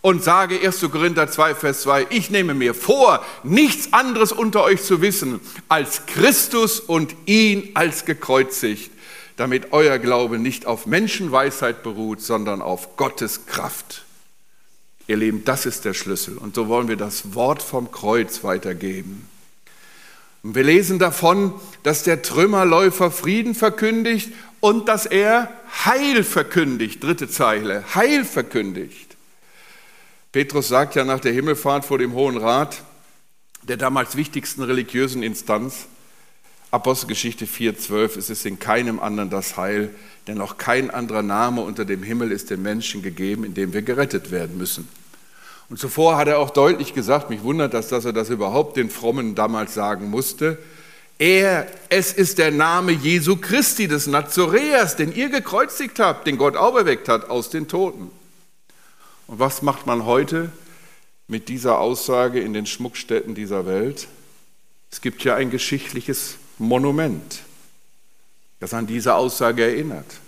und 0.00 0.22
sage 0.24 0.60
1. 0.60 0.80
Korinther 0.90 1.30
2, 1.30 1.54
Vers 1.54 1.82
2, 1.82 2.08
ich 2.10 2.30
nehme 2.30 2.54
mir 2.54 2.74
vor, 2.74 3.24
nichts 3.44 3.92
anderes 3.92 4.32
unter 4.32 4.64
euch 4.64 4.82
zu 4.82 5.00
wissen 5.00 5.40
als 5.68 6.06
Christus 6.06 6.80
und 6.80 7.14
ihn 7.26 7.70
als 7.74 8.04
gekreuzigt, 8.04 8.90
damit 9.36 9.72
euer 9.72 9.98
Glaube 9.98 10.38
nicht 10.38 10.66
auf 10.66 10.86
Menschenweisheit 10.86 11.84
beruht, 11.84 12.20
sondern 12.20 12.60
auf 12.60 12.96
Gottes 12.96 13.46
Kraft. 13.46 14.04
Ihr 15.06 15.16
Lieben, 15.16 15.44
das 15.44 15.64
ist 15.64 15.84
der 15.84 15.94
Schlüssel. 15.94 16.36
Und 16.36 16.54
so 16.54 16.68
wollen 16.68 16.88
wir 16.88 16.96
das 16.96 17.34
Wort 17.34 17.62
vom 17.62 17.90
Kreuz 17.90 18.44
weitergeben. 18.44 19.26
Und 20.42 20.54
wir 20.54 20.64
lesen 20.64 20.98
davon, 20.98 21.52
dass 21.82 22.04
der 22.04 22.22
Trümmerläufer 22.22 23.10
Frieden 23.10 23.54
verkündigt 23.54 24.32
und 24.60 24.88
dass 24.88 25.06
er 25.06 25.50
Heil 25.84 26.24
verkündigt. 26.24 27.02
Dritte 27.02 27.28
Zeile, 27.28 27.84
Heil 27.94 28.24
verkündigt. 28.24 29.16
Petrus 30.32 30.68
sagt 30.68 30.94
ja 30.94 31.04
nach 31.04 31.20
der 31.20 31.32
Himmelfahrt 31.32 31.84
vor 31.84 31.98
dem 31.98 32.12
Hohen 32.12 32.36
Rat, 32.36 32.82
der 33.62 33.76
damals 33.76 34.16
wichtigsten 34.16 34.62
religiösen 34.62 35.22
Instanz, 35.22 35.86
Apostelgeschichte 36.70 37.46
4,12, 37.46 38.18
es 38.18 38.30
ist 38.30 38.44
in 38.44 38.58
keinem 38.58 39.00
anderen 39.00 39.30
das 39.30 39.56
Heil, 39.56 39.90
denn 40.26 40.40
auch 40.42 40.58
kein 40.58 40.90
anderer 40.90 41.22
Name 41.22 41.62
unter 41.62 41.86
dem 41.86 42.02
Himmel 42.02 42.30
ist 42.30 42.50
den 42.50 42.60
Menschen 42.60 43.02
gegeben, 43.02 43.44
in 43.44 43.54
dem 43.54 43.72
wir 43.72 43.80
gerettet 43.80 44.30
werden 44.30 44.58
müssen. 44.58 44.86
Und 45.70 45.78
zuvor 45.78 46.16
hat 46.16 46.28
er 46.28 46.38
auch 46.38 46.50
deutlich 46.50 46.94
gesagt, 46.94 47.30
mich 47.30 47.42
wundert 47.42 47.74
das, 47.74 47.88
dass 47.88 48.04
er 48.04 48.12
das 48.12 48.30
überhaupt 48.30 48.76
den 48.76 48.90
Frommen 48.90 49.34
damals 49.34 49.74
sagen 49.74 50.08
musste, 50.08 50.58
er, 51.18 51.66
es 51.88 52.12
ist 52.12 52.38
der 52.38 52.52
Name 52.52 52.92
Jesu 52.92 53.36
Christi 53.36 53.88
des 53.88 54.06
Nazoräers, 54.06 54.94
den 54.94 55.12
ihr 55.12 55.30
gekreuzigt 55.30 55.98
habt, 55.98 56.28
den 56.28 56.38
Gott 56.38 56.56
auferweckt 56.56 57.08
hat 57.08 57.28
aus 57.28 57.50
den 57.50 57.66
Toten. 57.66 58.10
Und 59.26 59.38
was 59.40 59.62
macht 59.62 59.84
man 59.86 60.06
heute 60.06 60.52
mit 61.26 61.48
dieser 61.48 61.80
Aussage 61.80 62.40
in 62.40 62.52
den 62.52 62.66
Schmuckstätten 62.66 63.34
dieser 63.34 63.66
Welt? 63.66 64.06
Es 64.92 65.00
gibt 65.00 65.24
ja 65.24 65.34
ein 65.34 65.50
geschichtliches 65.50 66.36
Monument, 66.56 67.40
das 68.60 68.72
an 68.72 68.86
diese 68.86 69.14
Aussage 69.16 69.64
erinnert. 69.64 70.20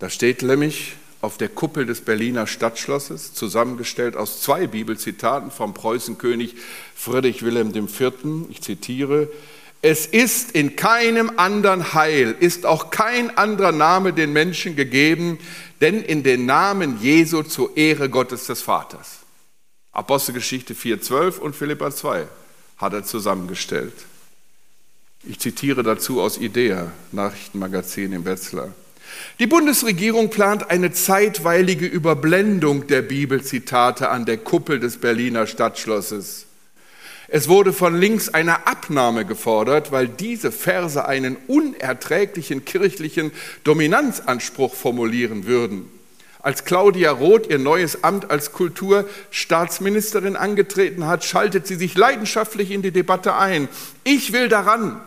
Da 0.00 0.10
steht 0.10 0.42
nämlich 0.42 0.96
auf 1.24 1.38
der 1.38 1.48
Kuppel 1.48 1.86
des 1.86 2.02
Berliner 2.02 2.46
Stadtschlosses, 2.46 3.34
zusammengestellt 3.34 4.16
aus 4.16 4.42
zwei 4.42 4.66
Bibelzitaten 4.66 5.50
vom 5.50 5.74
Preußenkönig 5.74 6.54
Friedrich 6.94 7.42
Wilhelm 7.42 7.74
IV. 7.74 8.12
Ich 8.50 8.60
zitiere, 8.60 9.28
es 9.80 10.06
ist 10.06 10.52
in 10.52 10.76
keinem 10.76 11.32
anderen 11.36 11.94
Heil, 11.94 12.34
ist 12.38 12.64
auch 12.64 12.90
kein 12.90 13.36
anderer 13.36 13.72
Name 13.72 14.12
den 14.12 14.32
Menschen 14.32 14.76
gegeben, 14.76 15.38
denn 15.80 16.02
in 16.02 16.22
den 16.22 16.46
Namen 16.46 17.00
Jesu 17.02 17.42
zur 17.42 17.76
Ehre 17.76 18.08
Gottes 18.08 18.46
des 18.46 18.62
Vaters. 18.62 19.20
Apostelgeschichte 19.92 20.74
4,12 20.74 21.38
und 21.38 21.56
Philippa 21.56 21.90
2 21.90 22.26
hat 22.76 22.92
er 22.92 23.04
zusammengestellt. 23.04 23.94
Ich 25.22 25.38
zitiere 25.38 25.82
dazu 25.82 26.20
aus 26.20 26.38
IDEA, 26.38 26.92
Nachrichtenmagazin 27.12 28.12
in 28.12 28.24
Wetzlar. 28.24 28.74
Die 29.38 29.46
Bundesregierung 29.46 30.30
plant 30.30 30.70
eine 30.70 30.92
zeitweilige 30.92 31.86
Überblendung 31.86 32.86
der 32.86 33.02
Bibelzitate 33.02 34.08
an 34.08 34.24
der 34.24 34.38
Kuppel 34.38 34.78
des 34.78 34.98
Berliner 34.98 35.46
Stadtschlosses. 35.46 36.46
Es 37.26 37.48
wurde 37.48 37.72
von 37.72 37.98
links 37.98 38.28
eine 38.28 38.66
Abnahme 38.66 39.24
gefordert, 39.24 39.90
weil 39.90 40.06
diese 40.06 40.52
Verse 40.52 41.04
einen 41.04 41.36
unerträglichen 41.48 42.64
kirchlichen 42.64 43.32
Dominanzanspruch 43.64 44.74
formulieren 44.74 45.46
würden. 45.46 45.90
Als 46.44 46.66
Claudia 46.66 47.10
Roth 47.10 47.48
ihr 47.48 47.58
neues 47.58 48.04
Amt 48.04 48.30
als 48.30 48.52
Kulturstaatsministerin 48.52 50.36
angetreten 50.36 51.06
hat, 51.06 51.24
schaltet 51.24 51.66
sie 51.66 51.76
sich 51.76 51.96
leidenschaftlich 51.96 52.70
in 52.70 52.82
die 52.82 52.90
Debatte 52.90 53.34
ein. 53.34 53.68
Ich 54.04 54.34
will 54.34 54.50
daran. 54.50 55.00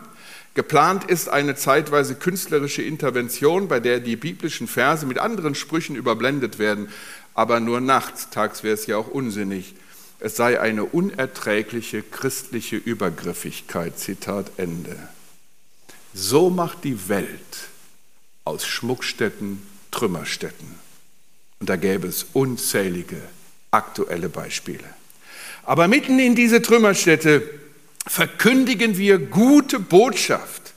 Geplant 0.54 1.04
ist 1.04 1.28
eine 1.28 1.54
zeitweise 1.54 2.16
künstlerische 2.16 2.82
Intervention, 2.82 3.68
bei 3.68 3.80
der 3.80 4.00
die 4.00 4.16
biblischen 4.16 4.66
Verse 4.66 5.06
mit 5.06 5.18
anderen 5.18 5.54
Sprüchen 5.54 5.94
überblendet 5.94 6.58
werden, 6.58 6.88
aber 7.34 7.60
nur 7.60 7.80
nachts, 7.80 8.30
tags 8.30 8.62
wäre 8.62 8.74
es 8.74 8.86
ja 8.86 8.96
auch 8.96 9.08
unsinnig 9.08 9.74
es 10.20 10.36
sei 10.36 10.60
eine 10.60 10.84
unerträgliche 10.84 12.02
christliche 12.02 12.76
Übergriffigkeit. 12.76 13.98
Zitat 13.98 14.50
Ende. 14.56 14.96
So 16.12 16.50
macht 16.50 16.84
die 16.84 17.08
Welt 17.08 17.68
aus 18.44 18.66
Schmuckstätten 18.66 19.62
Trümmerstätten. 19.90 20.74
Und 21.60 21.68
da 21.68 21.76
gäbe 21.76 22.08
es 22.08 22.26
unzählige 22.32 23.20
aktuelle 23.70 24.28
Beispiele. 24.28 24.84
Aber 25.64 25.86
mitten 25.86 26.18
in 26.18 26.34
diese 26.34 26.62
Trümmerstätte 26.62 27.42
verkündigen 28.08 28.98
wir 28.98 29.18
gute 29.18 29.78
Botschaft, 29.78 30.74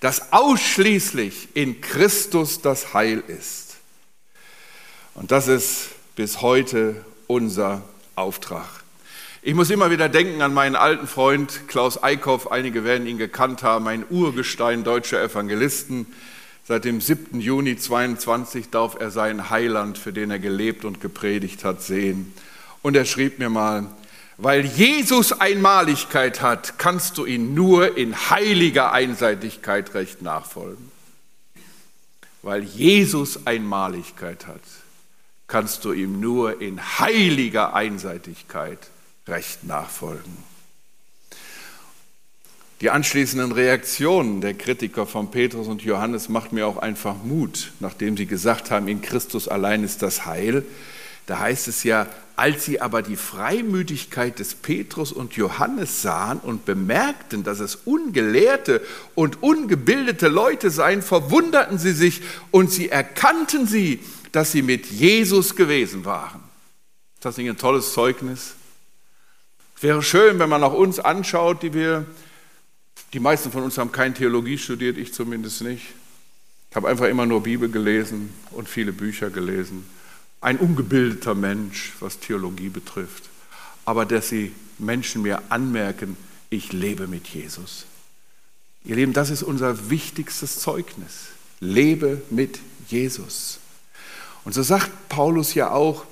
dass 0.00 0.32
ausschließlich 0.32 1.48
in 1.54 1.80
Christus 1.80 2.62
das 2.62 2.94
Heil 2.94 3.22
ist. 3.26 3.76
Und 5.14 5.32
das 5.32 5.48
ist 5.48 5.88
bis 6.14 6.40
heute 6.40 7.04
unser 7.26 7.82
Auftrag. 8.14 8.66
Ich 9.42 9.54
muss 9.54 9.70
immer 9.70 9.90
wieder 9.90 10.08
denken 10.08 10.42
an 10.42 10.54
meinen 10.54 10.76
alten 10.76 11.06
Freund 11.06 11.68
Klaus 11.68 12.02
Eickhoff. 12.02 12.50
Einige 12.50 12.84
werden 12.84 13.06
ihn 13.06 13.18
gekannt 13.18 13.62
haben, 13.62 13.88
ein 13.88 14.04
Urgestein 14.08 14.84
deutscher 14.84 15.22
Evangelisten. 15.22 16.06
Seit 16.64 16.84
dem 16.84 17.00
7. 17.00 17.40
Juni 17.40 17.76
22 17.76 18.70
darf 18.70 18.96
er 19.00 19.10
seinen 19.10 19.50
Heiland, 19.50 19.96
für 19.96 20.12
den 20.12 20.30
er 20.30 20.38
gelebt 20.38 20.84
und 20.84 21.00
gepredigt 21.00 21.64
hat, 21.64 21.82
sehen. 21.82 22.32
Und 22.82 22.94
er 22.94 23.04
schrieb 23.04 23.38
mir 23.38 23.48
mal, 23.48 23.86
Weil 24.40 24.64
Jesus 24.64 25.32
Einmaligkeit 25.32 26.40
hat, 26.40 26.78
kannst 26.78 27.18
du 27.18 27.26
ihn 27.26 27.54
nur 27.54 27.96
in 27.96 28.30
heiliger 28.30 28.92
Einseitigkeit 28.92 29.94
recht 29.94 30.22
nachfolgen. 30.22 30.92
Weil 32.42 32.62
Jesus 32.62 33.48
Einmaligkeit 33.48 34.46
hat, 34.46 34.60
kannst 35.48 35.84
du 35.84 35.92
ihm 35.92 36.20
nur 36.20 36.60
in 36.60 36.80
heiliger 37.00 37.74
Einseitigkeit 37.74 38.78
recht 39.26 39.64
nachfolgen. 39.64 40.36
Die 42.80 42.90
anschließenden 42.90 43.50
Reaktionen 43.50 44.40
der 44.40 44.54
Kritiker 44.54 45.04
von 45.04 45.32
Petrus 45.32 45.66
und 45.66 45.82
Johannes 45.82 46.28
macht 46.28 46.52
mir 46.52 46.68
auch 46.68 46.76
einfach 46.76 47.16
Mut, 47.24 47.72
nachdem 47.80 48.16
sie 48.16 48.26
gesagt 48.26 48.70
haben, 48.70 48.86
in 48.86 49.02
Christus 49.02 49.48
allein 49.48 49.82
ist 49.82 50.00
das 50.02 50.26
Heil. 50.26 50.64
Da 51.28 51.40
heißt 51.40 51.68
es 51.68 51.84
ja, 51.84 52.08
als 52.36 52.64
sie 52.64 52.80
aber 52.80 53.02
die 53.02 53.16
Freimütigkeit 53.16 54.38
des 54.38 54.54
Petrus 54.54 55.12
und 55.12 55.34
Johannes 55.34 56.00
sahen 56.00 56.38
und 56.38 56.64
bemerkten, 56.64 57.44
dass 57.44 57.60
es 57.60 57.74
ungelehrte 57.84 58.80
und 59.14 59.42
ungebildete 59.42 60.28
Leute 60.28 60.70
seien, 60.70 61.02
verwunderten 61.02 61.78
sie 61.78 61.92
sich 61.92 62.22
und 62.50 62.72
sie 62.72 62.88
erkannten 62.88 63.66
sie, 63.66 64.00
dass 64.32 64.52
sie 64.52 64.62
mit 64.62 64.86
Jesus 64.86 65.54
gewesen 65.54 66.06
waren. 66.06 66.40
Ist 67.16 67.26
das 67.26 67.36
nicht 67.36 67.50
ein 67.50 67.58
tolles 67.58 67.92
Zeugnis? 67.92 68.54
Es 69.76 69.82
wäre 69.82 70.02
schön, 70.02 70.38
wenn 70.38 70.48
man 70.48 70.64
auch 70.64 70.72
uns 70.72 70.98
anschaut, 70.98 71.62
die 71.62 71.74
wir 71.74 72.06
die 73.12 73.20
meisten 73.20 73.52
von 73.52 73.64
uns 73.64 73.76
haben 73.76 73.92
keine 73.92 74.14
Theologie 74.14 74.56
studiert, 74.56 74.96
ich 74.96 75.12
zumindest 75.12 75.60
nicht. 75.60 75.88
Ich 76.70 76.76
habe 76.76 76.88
einfach 76.88 77.06
immer 77.06 77.26
nur 77.26 77.42
Bibel 77.42 77.68
gelesen 77.68 78.32
und 78.52 78.66
viele 78.66 78.92
Bücher 78.92 79.28
gelesen. 79.28 79.84
Ein 80.40 80.58
ungebildeter 80.58 81.34
Mensch, 81.34 81.94
was 82.00 82.20
Theologie 82.20 82.68
betrifft. 82.68 83.28
Aber 83.84 84.06
dass 84.06 84.28
sie 84.28 84.52
Menschen 84.78 85.22
mir 85.22 85.42
anmerken, 85.48 86.16
ich 86.50 86.72
lebe 86.72 87.06
mit 87.06 87.26
Jesus. 87.28 87.86
Ihr 88.84 88.96
Lieben, 88.96 89.12
das 89.12 89.30
ist 89.30 89.42
unser 89.42 89.90
wichtigstes 89.90 90.60
Zeugnis. 90.60 91.28
Lebe 91.60 92.22
mit 92.30 92.60
Jesus. 92.88 93.58
Und 94.44 94.54
so 94.54 94.62
sagt 94.62 94.90
Paulus 95.08 95.54
ja 95.54 95.70
auch 95.70 96.04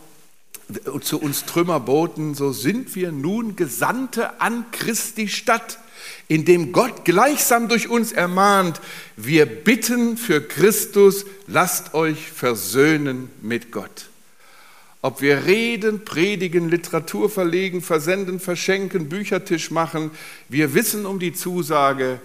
zu 1.01 1.21
uns 1.21 1.45
Trümmerboten, 1.45 2.35
so 2.35 2.53
sind 2.53 2.95
wir 2.97 3.13
nun 3.13 3.55
Gesandte 3.55 4.41
an 4.41 4.65
Christi 4.73 5.29
Stadt 5.29 5.79
indem 6.29 6.73
Gott 6.73 7.05
gleichsam 7.05 7.69
durch 7.69 7.89
uns 7.89 8.13
ermahnt, 8.13 8.81
wir 9.17 9.47
bitten 9.47 10.17
für 10.17 10.41
Christus, 10.41 11.25
lasst 11.47 11.95
euch 11.95 12.31
versöhnen 12.31 13.31
mit 13.43 13.73
Gott. 13.73 14.09
Ob 15.07 15.21
wir 15.21 15.45
reden, 15.47 16.05
predigen, 16.05 16.69
Literatur 16.69 17.31
verlegen, 17.31 17.81
versenden, 17.81 18.41
verschenken, 18.41 19.09
Büchertisch 19.09 19.71
machen, 19.71 20.11
wir 20.49 20.75
wissen 20.75 21.07
um 21.07 21.21
die 21.21 21.33
Zusage, 21.33 22.21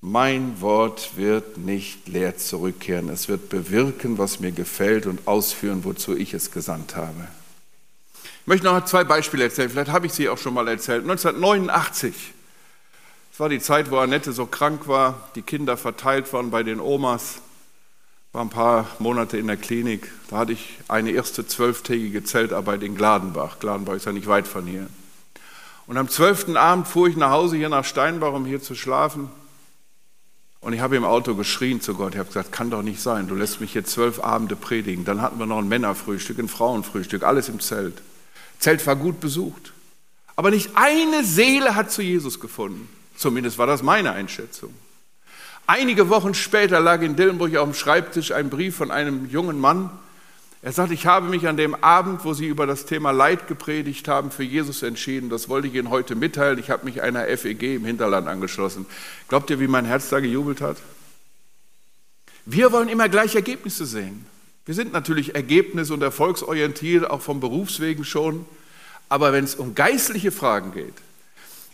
mein 0.00 0.60
Wort 0.60 1.16
wird 1.16 1.58
nicht 1.58 2.08
leer 2.08 2.36
zurückkehren. 2.36 3.08
Es 3.08 3.28
wird 3.28 3.48
bewirken, 3.48 4.18
was 4.18 4.40
mir 4.40 4.50
gefällt 4.50 5.06
und 5.06 5.28
ausführen, 5.28 5.84
wozu 5.84 6.16
ich 6.16 6.34
es 6.34 6.50
gesandt 6.50 6.96
habe. 6.96 7.28
Ich 8.40 8.46
möchte 8.48 8.66
noch 8.66 8.84
zwei 8.84 9.04
Beispiele 9.04 9.44
erzählen. 9.44 9.70
Vielleicht 9.70 9.92
habe 9.92 10.06
ich 10.06 10.12
sie 10.14 10.28
auch 10.28 10.38
schon 10.38 10.54
mal 10.54 10.66
erzählt. 10.66 11.02
1989 11.02 12.12
es 13.32 13.38
war 13.38 13.48
die 13.48 13.60
Zeit, 13.60 13.92
wo 13.92 13.98
Annette 13.98 14.32
so 14.32 14.46
krank 14.46 14.88
war, 14.88 15.30
die 15.36 15.42
Kinder 15.42 15.76
verteilt 15.76 16.32
waren 16.32 16.50
bei 16.50 16.64
den 16.64 16.80
Omas, 16.80 17.36
war 18.32 18.42
ein 18.42 18.50
paar 18.50 18.86
Monate 18.98 19.36
in 19.36 19.46
der 19.46 19.58
Klinik. 19.58 20.10
Da 20.30 20.38
hatte 20.38 20.52
ich 20.52 20.78
eine 20.88 21.10
erste 21.10 21.46
zwölftägige 21.46 22.24
Zeltarbeit 22.24 22.82
in 22.82 22.94
Gladenbach. 22.94 23.58
Gladenbach 23.58 23.94
ist 23.94 24.06
ja 24.06 24.12
nicht 24.12 24.26
weit 24.26 24.48
von 24.48 24.66
hier. 24.66 24.86
Und 25.86 25.98
am 25.98 26.08
zwölften 26.08 26.56
Abend 26.56 26.88
fuhr 26.88 27.08
ich 27.08 27.16
nach 27.16 27.30
Hause 27.30 27.56
hier 27.56 27.68
nach 27.68 27.84
Steinbach, 27.84 28.32
um 28.32 28.46
hier 28.46 28.62
zu 28.62 28.74
schlafen. 28.74 29.28
Und 30.60 30.72
ich 30.72 30.80
habe 30.80 30.96
im 30.96 31.04
Auto 31.04 31.34
geschrien 31.34 31.80
zu 31.80 31.94
Gott. 31.94 32.14
Ich 32.14 32.18
habe 32.18 32.28
gesagt, 32.28 32.52
kann 32.52 32.70
doch 32.70 32.82
nicht 32.82 33.02
sein. 33.02 33.26
Du 33.28 33.34
lässt 33.34 33.60
mich 33.60 33.72
hier 33.72 33.84
zwölf 33.84 34.20
Abende 34.20 34.56
predigen. 34.56 35.04
Dann 35.04 35.20
hatten 35.20 35.38
wir 35.38 35.46
noch 35.46 35.58
ein 35.58 35.68
Männerfrühstück, 35.68 36.38
ein 36.38 36.48
Frauenfrühstück, 36.48 37.24
alles 37.24 37.48
im 37.48 37.60
Zelt. 37.60 38.00
Zelt 38.60 38.86
war 38.86 38.96
gut 38.96 39.20
besucht. 39.20 39.72
Aber 40.36 40.50
nicht 40.50 40.70
eine 40.74 41.24
Seele 41.24 41.74
hat 41.74 41.90
zu 41.90 42.00
Jesus 42.00 42.40
gefunden. 42.40 42.88
Zumindest 43.16 43.58
war 43.58 43.66
das 43.66 43.82
meine 43.82 44.12
Einschätzung. 44.12 44.72
Einige 45.66 46.08
Wochen 46.08 46.34
später 46.34 46.80
lag 46.80 47.02
in 47.02 47.16
Dillenburg 47.16 47.56
auf 47.56 47.68
dem 47.68 47.74
Schreibtisch 47.74 48.32
ein 48.32 48.50
Brief 48.50 48.76
von 48.76 48.90
einem 48.90 49.28
jungen 49.30 49.60
Mann. 49.60 49.90
Er 50.60 50.72
sagt, 50.72 50.92
ich 50.92 51.06
habe 51.06 51.28
mich 51.28 51.48
an 51.48 51.56
dem 51.56 51.74
Abend, 51.74 52.24
wo 52.24 52.34
Sie 52.34 52.46
über 52.46 52.66
das 52.66 52.86
Thema 52.86 53.10
Leid 53.10 53.48
gepredigt 53.48 54.06
haben, 54.06 54.30
für 54.30 54.44
Jesus 54.44 54.82
entschieden. 54.82 55.28
Das 55.28 55.48
wollte 55.48 55.68
ich 55.68 55.74
Ihnen 55.74 55.90
heute 55.90 56.14
mitteilen. 56.14 56.58
Ich 56.58 56.70
habe 56.70 56.84
mich 56.84 57.02
einer 57.02 57.24
FEG 57.36 57.76
im 57.76 57.84
Hinterland 57.84 58.28
angeschlossen. 58.28 58.86
Glaubt 59.28 59.50
ihr, 59.50 59.58
wie 59.58 59.66
mein 59.66 59.84
Herz 59.84 60.08
da 60.08 60.20
gejubelt 60.20 60.60
hat? 60.60 60.76
Wir 62.44 62.70
wollen 62.72 62.88
immer 62.88 63.08
gleich 63.08 63.34
Ergebnisse 63.34 63.86
sehen. 63.86 64.26
Wir 64.64 64.74
sind 64.74 64.92
natürlich 64.92 65.34
ergebnis- 65.34 65.90
und 65.90 66.02
erfolgsorientiert, 66.02 67.10
auch 67.10 67.22
vom 67.22 67.40
Berufswegen 67.40 68.04
schon. 68.04 68.46
Aber 69.08 69.32
wenn 69.32 69.44
es 69.44 69.56
um 69.56 69.74
geistliche 69.74 70.30
Fragen 70.30 70.72
geht, 70.72 70.94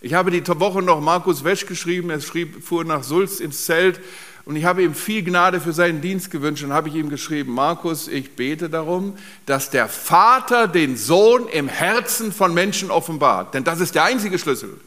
ich 0.00 0.14
habe 0.14 0.30
die 0.30 0.46
Woche 0.46 0.82
noch 0.82 1.00
Markus 1.00 1.44
Wesch 1.44 1.66
geschrieben, 1.66 2.10
er 2.10 2.20
schrieb, 2.20 2.64
fuhr 2.64 2.84
nach 2.84 3.02
Sulz 3.02 3.40
ins 3.40 3.64
Zelt 3.64 4.00
und 4.44 4.56
ich 4.56 4.64
habe 4.64 4.82
ihm 4.82 4.94
viel 4.94 5.22
Gnade 5.22 5.60
für 5.60 5.72
seinen 5.72 6.00
Dienst 6.00 6.30
gewünscht 6.30 6.62
und 6.64 6.72
habe 6.72 6.88
ich 6.88 6.94
ihm 6.94 7.10
geschrieben, 7.10 7.52
Markus, 7.52 8.08
ich 8.08 8.36
bete 8.36 8.70
darum, 8.70 9.16
dass 9.44 9.70
der 9.70 9.88
Vater 9.88 10.68
den 10.68 10.96
Sohn 10.96 11.48
im 11.48 11.68
Herzen 11.68 12.32
von 12.32 12.54
Menschen 12.54 12.90
offenbart, 12.90 13.54
denn 13.54 13.64
das 13.64 13.80
ist 13.80 13.94
der 13.94 14.04
einzige 14.04 14.38
Schlüssel. 14.38 14.80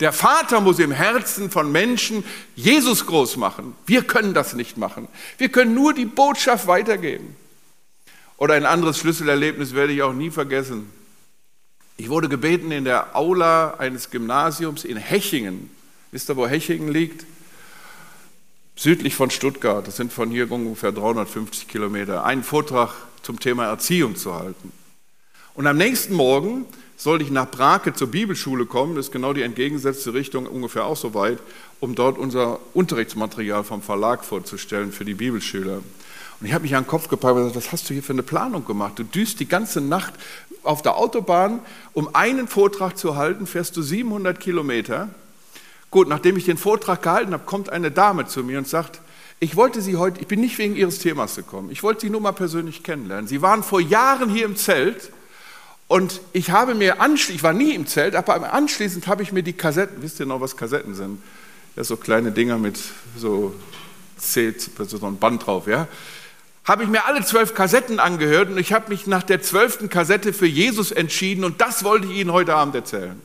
Der 0.00 0.12
Vater 0.12 0.60
muss 0.60 0.78
im 0.78 0.90
Herzen 0.90 1.50
von 1.50 1.70
Menschen 1.70 2.24
Jesus 2.54 3.06
groß 3.06 3.36
machen. 3.36 3.74
Wir 3.86 4.02
können 4.02 4.34
das 4.34 4.54
nicht 4.54 4.76
machen. 4.76 5.08
Wir 5.38 5.50
können 5.50 5.74
nur 5.74 5.94
die 5.94 6.06
Botschaft 6.06 6.66
weitergeben. 6.66 7.36
Oder 8.36 8.54
ein 8.54 8.66
anderes 8.66 8.98
Schlüsselerlebnis 8.98 9.74
werde 9.74 9.92
ich 9.92 10.02
auch 10.02 10.12
nie 10.12 10.30
vergessen. 10.30 10.90
Ich 11.98 12.10
wurde 12.10 12.28
gebeten 12.28 12.70
in 12.72 12.84
der 12.84 13.16
Aula 13.16 13.74
eines 13.78 14.10
Gymnasiums 14.10 14.84
in 14.84 14.98
Hechingen. 14.98 15.70
Wisst 16.10 16.28
ihr, 16.28 16.36
wo 16.36 16.46
Hechingen 16.46 16.92
liegt? 16.92 17.24
Südlich 18.76 19.14
von 19.14 19.30
Stuttgart. 19.30 19.86
Das 19.86 19.96
sind 19.96 20.12
von 20.12 20.30
hier 20.30 20.50
ungefähr 20.50 20.92
350 20.92 21.68
Kilometer. 21.68 22.24
Einen 22.24 22.42
Vortrag 22.42 22.94
zum 23.22 23.40
Thema 23.40 23.64
Erziehung 23.64 24.14
zu 24.16 24.34
halten. 24.34 24.72
Und 25.54 25.66
am 25.66 25.78
nächsten 25.78 26.12
Morgen 26.12 26.66
sollte 26.98 27.24
ich 27.24 27.30
nach 27.30 27.50
Brake 27.50 27.94
zur 27.94 28.08
Bibelschule 28.08 28.66
kommen. 28.66 28.94
Das 28.94 29.06
ist 29.06 29.12
genau 29.12 29.32
die 29.32 29.40
entgegengesetzte 29.40 30.12
Richtung, 30.12 30.46
ungefähr 30.46 30.84
auch 30.84 30.96
so 30.96 31.14
weit, 31.14 31.38
um 31.80 31.94
dort 31.94 32.18
unser 32.18 32.58
Unterrichtsmaterial 32.74 33.64
vom 33.64 33.80
Verlag 33.80 34.22
vorzustellen 34.22 34.92
für 34.92 35.06
die 35.06 35.14
Bibelschüler. 35.14 35.80
Und 36.40 36.46
ich 36.46 36.52
habe 36.52 36.62
mich 36.62 36.76
an 36.76 36.84
den 36.84 36.88
Kopf 36.88 37.08
gepackt 37.08 37.36
und 37.36 37.48
gesagt, 37.48 37.56
was 37.56 37.72
hast 37.72 37.88
du 37.88 37.94
hier 37.94 38.02
für 38.02 38.12
eine 38.12 38.22
Planung 38.22 38.64
gemacht? 38.64 38.98
Du 38.98 39.04
düst 39.04 39.40
die 39.40 39.48
ganze 39.48 39.80
Nacht 39.80 40.14
auf 40.62 40.82
der 40.82 40.96
Autobahn, 40.96 41.60
um 41.94 42.14
einen 42.14 42.48
Vortrag 42.48 42.98
zu 42.98 43.16
halten, 43.16 43.46
fährst 43.46 43.76
du 43.76 43.82
700 43.82 44.38
Kilometer. 44.38 45.08
Gut, 45.90 46.08
nachdem 46.08 46.36
ich 46.36 46.44
den 46.44 46.58
Vortrag 46.58 47.02
gehalten 47.02 47.32
habe, 47.32 47.44
kommt 47.44 47.70
eine 47.70 47.90
Dame 47.90 48.26
zu 48.26 48.42
mir 48.44 48.58
und 48.58 48.68
sagt, 48.68 49.00
ich 49.38 49.56
wollte 49.56 49.80
Sie 49.80 49.96
heute, 49.96 50.20
ich 50.20 50.26
bin 50.26 50.40
nicht 50.40 50.58
wegen 50.58 50.76
Ihres 50.76 50.98
Themas 50.98 51.36
gekommen, 51.36 51.70
ich 51.70 51.82
wollte 51.82 52.02
Sie 52.02 52.10
nur 52.10 52.20
mal 52.20 52.32
persönlich 52.32 52.82
kennenlernen. 52.82 53.28
Sie 53.28 53.42
waren 53.42 53.62
vor 53.62 53.80
Jahren 53.80 54.28
hier 54.28 54.44
im 54.44 54.56
Zelt 54.56 55.10
und 55.88 56.20
ich 56.32 56.50
habe 56.50 56.74
mir 56.74 57.00
anschließend, 57.00 57.36
ich 57.36 57.42
war 57.42 57.52
nie 57.52 57.74
im 57.74 57.86
Zelt, 57.86 58.14
aber 58.14 58.52
anschließend 58.52 59.06
habe 59.06 59.22
ich 59.22 59.32
mir 59.32 59.42
die 59.42 59.52
Kassetten, 59.52 60.02
wisst 60.02 60.20
ihr 60.20 60.26
noch, 60.26 60.40
was 60.40 60.56
Kassetten 60.56 60.94
sind? 60.94 61.22
Ja, 61.76 61.84
so 61.84 61.96
kleine 61.96 62.32
Dinger 62.32 62.58
mit 62.58 62.78
so, 63.16 63.54
so 64.18 65.06
ein 65.06 65.18
Band 65.18 65.46
drauf, 65.46 65.66
ja 65.66 65.86
habe 66.66 66.82
ich 66.82 66.88
mir 66.88 67.06
alle 67.06 67.24
zwölf 67.24 67.54
Kassetten 67.54 68.00
angehört 68.00 68.50
und 68.50 68.58
ich 68.58 68.72
habe 68.72 68.88
mich 68.88 69.06
nach 69.06 69.22
der 69.22 69.40
zwölften 69.40 69.88
Kassette 69.88 70.32
für 70.32 70.46
Jesus 70.46 70.90
entschieden 70.90 71.44
und 71.44 71.60
das 71.60 71.84
wollte 71.84 72.08
ich 72.08 72.18
Ihnen 72.18 72.32
heute 72.32 72.54
Abend 72.54 72.74
erzählen. 72.74 73.20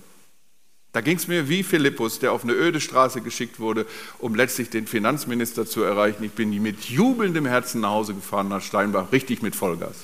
Da 0.94 1.02
ging 1.02 1.18
es 1.18 1.28
mir 1.28 1.48
wie 1.48 1.64
Philippus, 1.64 2.20
der 2.20 2.34
auf 2.34 2.44
eine 2.44 2.54
öde 2.54 2.82
Straße 2.82 3.22
geschickt 3.22 3.60
wurde, 3.60 3.86
um 4.20 4.36
letztlich 4.36 4.70
den 4.70 4.88
Finanzminister 4.88 5.66
zu 5.66 5.84
erreichen. 5.84 6.24
Ich 6.24 6.34
bin 6.34 6.50
mit 6.62 6.84
jubelndem 6.86 7.46
Herzen 7.46 7.82
nach 7.82 7.92
Hause 7.92 8.14
gefahren 8.14 8.50
nach 8.50 8.62
Steinbach, 8.62 9.12
richtig 9.12 9.42
mit 9.42 9.56
Vollgas. 9.56 9.96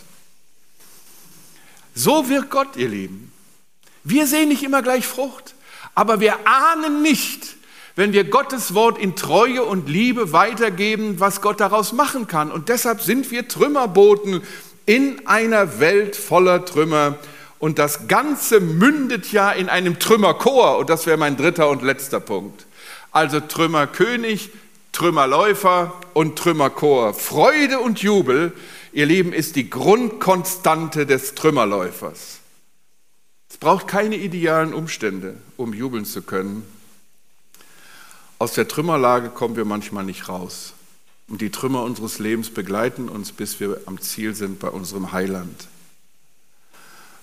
So 1.93 2.30
wirkt 2.30 2.52
Gott, 2.52 2.78
ihr 2.78 2.88
Lieben. 2.88 3.32
Wir 4.04 4.28
sehen 4.28 4.47
nicht 4.47 4.63
immer 4.63 4.82
gleich 4.82 5.06
Frucht, 5.06 5.56
aber 5.93 6.21
wir 6.21 6.36
ahnen 6.47 7.02
nicht, 7.02 7.56
wenn 7.97 8.13
wir 8.13 8.25
Gottes 8.25 8.75
Wort 8.75 8.99
in 8.99 9.15
Treue 9.15 9.63
und 9.63 9.89
Liebe 9.89 10.31
weitergeben, 10.31 11.19
was 11.19 11.41
Gott 11.41 11.60
daraus 11.60 11.93
machen 11.93 12.27
kann. 12.27 12.51
Und 12.51 12.69
deshalb 12.69 13.01
sind 13.01 13.31
wir 13.31 13.47
Trümmerboten 13.47 14.43
in 14.86 15.25
einer 15.25 15.79
Welt 15.79 16.15
voller 16.15 16.63
Trümmer. 16.63 17.17
Und 17.57 17.79
das 17.79 18.07
Ganze 18.07 18.60
mündet 18.60 19.31
ja 19.31 19.51
in 19.51 19.67
einem 19.67 19.97
Trümmerchor. 19.97 20.77
Und 20.77 20.91
das 20.91 21.07
wäre 21.07 21.17
mein 21.17 21.38
dritter 21.38 21.69
und 21.69 21.81
letzter 21.81 22.19
Punkt. 22.19 22.67
Also 23.12 23.39
Trümmerkönig, 23.39 24.51
Trümmerläufer 24.91 25.99
und 26.13 26.38
Trümmerchor. 26.38 27.15
Freude 27.15 27.79
und 27.79 28.03
Jubel, 28.03 28.53
ihr 28.93 29.07
Lieben, 29.07 29.33
ist 29.33 29.55
die 29.55 29.71
Grundkonstante 29.71 31.07
des 31.07 31.33
Trümmerläufers. 31.33 32.41
Es 33.49 33.57
braucht 33.57 33.88
keine 33.88 34.17
idealen 34.17 34.75
Umstände, 34.75 35.38
um 35.57 35.73
jubeln 35.73 36.05
zu 36.05 36.21
können. 36.21 36.76
Aus 38.39 38.54
der 38.54 38.67
Trümmerlage 38.67 39.30
kommen 39.30 39.56
wir 39.56 39.65
manchmal 39.65 40.04
nicht 40.04 40.30
raus. 40.30 40.73
Und 41.28 41.41
die 41.41 41.50
Trümmer 41.50 41.84
unseres 41.84 42.19
Lebens 42.19 42.52
begleiten 42.52 43.10
uns, 43.10 43.32
bis 43.32 43.60
wir 43.60 43.82
am 43.86 44.00
Ziel 44.00 44.36
sind 44.36 44.60
bei 44.60 44.69
unserem 44.69 45.12
Heiland. 45.12 45.67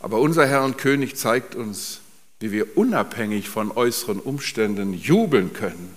Aber 0.00 0.18
unser 0.18 0.46
Herr 0.46 0.64
und 0.64 0.77
König 0.77 1.16
zeigt 1.16 1.55
uns, 1.55 2.00
wie 2.40 2.53
wir 2.53 2.77
unabhängig 2.77 3.48
von 3.48 3.70
äußeren 3.70 4.20
Umständen 4.20 4.92
jubeln 4.92 5.53
können. 5.53 5.94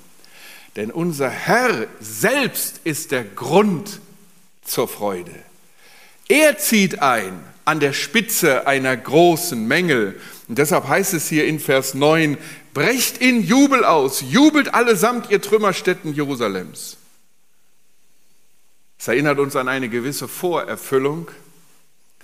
Denn 0.78 0.92
unser 0.92 1.30
Herr 1.30 1.88
selbst 2.00 2.82
ist 2.84 3.12
der 3.12 3.24
Grund 3.24 4.00
zur 4.64 4.88
Freude. 4.88 5.34
Er 6.30 6.58
zieht 6.58 7.02
ein 7.02 7.44
an 7.66 7.82
der 7.82 7.92
Spitze 7.92 8.66
einer 8.66 8.96
großen 8.96 9.68
Menge. 9.68 10.16
Und 10.48 10.58
deshalb 10.58 10.88
heißt 10.88 11.14
es 11.14 11.28
hier 11.28 11.46
in 11.46 11.60
Vers 11.60 11.94
9, 11.96 12.38
brecht 12.78 13.18
in 13.18 13.42
Jubel 13.42 13.84
aus, 13.84 14.22
jubelt 14.22 14.76
allesamt 14.76 15.32
ihr 15.32 15.42
Trümmerstätten 15.42 16.14
Jerusalems. 16.14 16.98
Es 19.00 19.08
erinnert 19.08 19.40
uns 19.40 19.56
an 19.56 19.68
eine 19.68 19.90
gewisse 19.90 20.28
Vorerfüllung. 20.28 21.28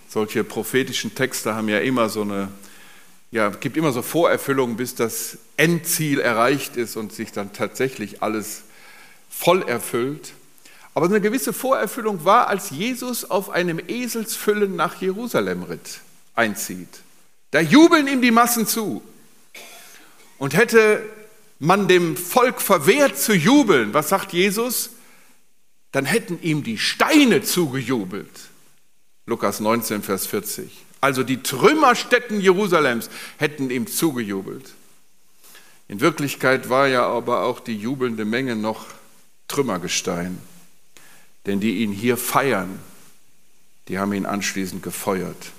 Solche 0.07 0.43
prophetischen 0.43 1.15
Texte 1.15 1.55
haben 1.55 1.69
ja 1.69 1.79
immer 1.79 2.07
so 2.07 2.21
eine, 2.21 2.49
ja, 3.31 3.49
gibt 3.49 3.77
immer 3.77 3.91
so 3.91 4.03
Vorerfüllungen, 4.03 4.77
bis 4.77 4.93
das 4.93 5.39
Endziel 5.57 6.19
erreicht 6.19 6.77
ist 6.77 6.97
und 6.97 7.13
sich 7.13 7.31
dann 7.31 7.51
tatsächlich 7.53 8.21
alles 8.21 8.61
voll 9.31 9.63
erfüllt. 9.63 10.33
Aber 10.93 11.07
eine 11.07 11.19
gewisse 11.19 11.53
Vorerfüllung 11.53 12.25
war, 12.25 12.47
als 12.47 12.69
Jesus 12.69 13.27
auf 13.27 13.49
einem 13.49 13.81
Eselsfüllen 13.87 14.75
nach 14.75 15.01
Jerusalem 15.01 15.63
ritt, 15.63 16.01
einzieht. 16.35 17.01
Da 17.49 17.59
jubeln 17.59 18.07
ihm 18.07 18.21
die 18.21 18.29
Massen 18.29 18.67
zu. 18.67 19.01
Und 20.43 20.55
hätte 20.55 21.01
man 21.59 21.87
dem 21.87 22.17
Volk 22.17 22.59
verwehrt 22.59 23.17
zu 23.17 23.33
jubeln, 23.33 23.93
was 23.93 24.09
sagt 24.09 24.33
Jesus? 24.33 24.89
Dann 25.93 26.03
hätten 26.03 26.37
ihm 26.41 26.63
die 26.63 26.77
Steine 26.77 27.43
zugejubelt. 27.43 28.29
Lukas 29.25 29.61
19, 29.61 30.03
Vers 30.03 30.27
40. 30.27 30.69
Also 30.99 31.23
die 31.23 31.41
Trümmerstätten 31.41 32.41
Jerusalems 32.41 33.09
hätten 33.37 33.69
ihm 33.69 33.87
zugejubelt. 33.87 34.73
In 35.87 36.01
Wirklichkeit 36.01 36.67
war 36.67 36.87
ja 36.89 37.07
aber 37.07 37.43
auch 37.43 37.61
die 37.61 37.77
jubelnde 37.77 38.25
Menge 38.25 38.57
noch 38.57 38.87
Trümmergestein. 39.47 40.37
Denn 41.45 41.61
die 41.61 41.77
ihn 41.77 41.93
hier 41.93 42.17
feiern, 42.17 42.81
die 43.87 43.97
haben 43.97 44.11
ihn 44.11 44.25
anschließend 44.25 44.83
gefeuert. 44.83 45.53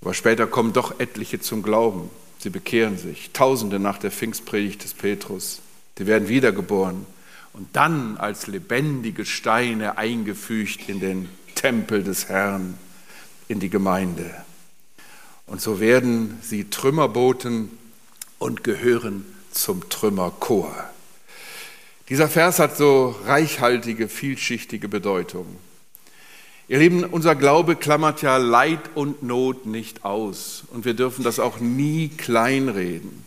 Aber 0.00 0.14
später 0.14 0.46
kommen 0.46 0.72
doch 0.72 1.00
etliche 1.00 1.38
zum 1.38 1.62
Glauben. 1.62 2.08
Sie 2.40 2.50
bekehren 2.50 2.96
sich. 2.96 3.30
Tausende 3.32 3.78
nach 3.78 3.98
der 3.98 4.10
Pfingstpredigt 4.10 4.82
des 4.82 4.94
Petrus. 4.94 5.60
Die 5.98 6.06
werden 6.06 6.28
wiedergeboren 6.28 7.04
und 7.52 7.68
dann 7.74 8.16
als 8.16 8.46
lebendige 8.46 9.26
Steine 9.26 9.98
eingefügt 9.98 10.88
in 10.88 11.00
den 11.00 11.28
Tempel 11.54 12.02
des 12.02 12.30
Herrn, 12.30 12.78
in 13.48 13.60
die 13.60 13.68
Gemeinde. 13.68 14.34
Und 15.46 15.60
so 15.60 15.80
werden 15.80 16.38
sie 16.42 16.70
Trümmerboten 16.70 17.70
und 18.38 18.64
gehören 18.64 19.26
zum 19.50 19.88
Trümmerchor. 19.90 20.72
Dieser 22.08 22.28
Vers 22.28 22.58
hat 22.58 22.76
so 22.78 23.14
reichhaltige, 23.26 24.08
vielschichtige 24.08 24.88
Bedeutung. 24.88 25.58
Ihr 26.70 26.78
Lieben, 26.78 27.02
unser 27.02 27.34
Glaube 27.34 27.74
klammert 27.74 28.22
ja 28.22 28.36
Leid 28.36 28.90
und 28.94 29.24
Not 29.24 29.66
nicht 29.66 30.04
aus 30.04 30.62
und 30.70 30.84
wir 30.84 30.94
dürfen 30.94 31.24
das 31.24 31.40
auch 31.40 31.58
nie 31.58 32.10
kleinreden. 32.10 33.24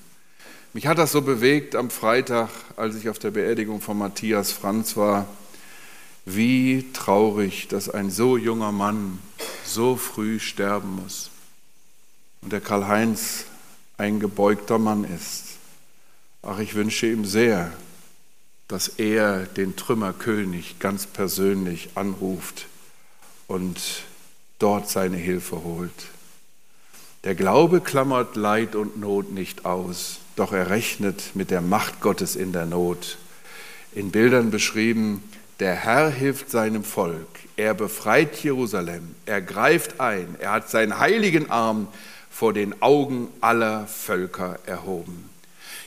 Mich 0.71 0.87
hat 0.87 0.97
das 0.97 1.11
so 1.11 1.21
bewegt 1.21 1.75
am 1.75 1.89
Freitag, 1.89 2.47
als 2.77 2.95
ich 2.95 3.09
auf 3.09 3.19
der 3.19 3.31
Beerdigung 3.31 3.81
von 3.81 3.97
Matthias 3.97 4.53
Franz 4.53 4.95
war, 4.95 5.27
wie 6.23 6.85
traurig, 6.93 7.67
dass 7.67 7.89
ein 7.89 8.11
so 8.11 8.37
junger 8.37 8.71
Mann 8.71 9.19
so 9.65 9.97
früh 9.97 10.39
sterben 10.39 11.01
muss 11.03 11.29
und 12.43 12.53
der 12.53 12.61
Karl-Heinz 12.61 13.47
ein 13.97 14.21
gebeugter 14.21 14.79
Mann 14.79 15.03
ist. 15.03 15.57
Ach, 16.43 16.59
ich 16.59 16.75
wünsche 16.75 17.07
ihm 17.07 17.25
sehr, 17.25 17.73
dass 18.69 18.87
er 18.87 19.39
den 19.39 19.75
Trümmerkönig 19.75 20.79
ganz 20.79 21.07
persönlich 21.07 21.89
anruft 21.95 22.67
und 23.47 24.03
dort 24.59 24.89
seine 24.89 25.17
Hilfe 25.17 25.63
holt. 25.63 25.91
Der 27.23 27.35
Glaube 27.35 27.79
klammert 27.79 28.35
Leid 28.35 28.75
und 28.75 28.99
Not 28.99 29.31
nicht 29.31 29.65
aus, 29.65 30.19
doch 30.35 30.51
er 30.51 30.69
rechnet 30.69 31.35
mit 31.35 31.51
der 31.51 31.61
Macht 31.61 32.01
Gottes 32.01 32.35
in 32.35 32.51
der 32.51 32.65
Not. 32.65 33.17
In 33.93 34.11
Bildern 34.11 34.51
beschrieben, 34.51 35.23
der 35.59 35.75
Herr 35.75 36.09
hilft 36.09 36.49
seinem 36.49 36.83
Volk, 36.83 37.27
er 37.55 37.73
befreit 37.73 38.43
Jerusalem, 38.43 39.15
er 39.25 39.41
greift 39.41 39.99
ein, 39.99 40.35
er 40.39 40.51
hat 40.51 40.69
seinen 40.69 40.99
heiligen 40.99 41.49
Arm 41.49 41.87
vor 42.29 42.51
den 42.51 42.81
Augen 42.81 43.29
aller 43.39 43.87
Völker 43.87 44.59
erhoben. 44.65 45.29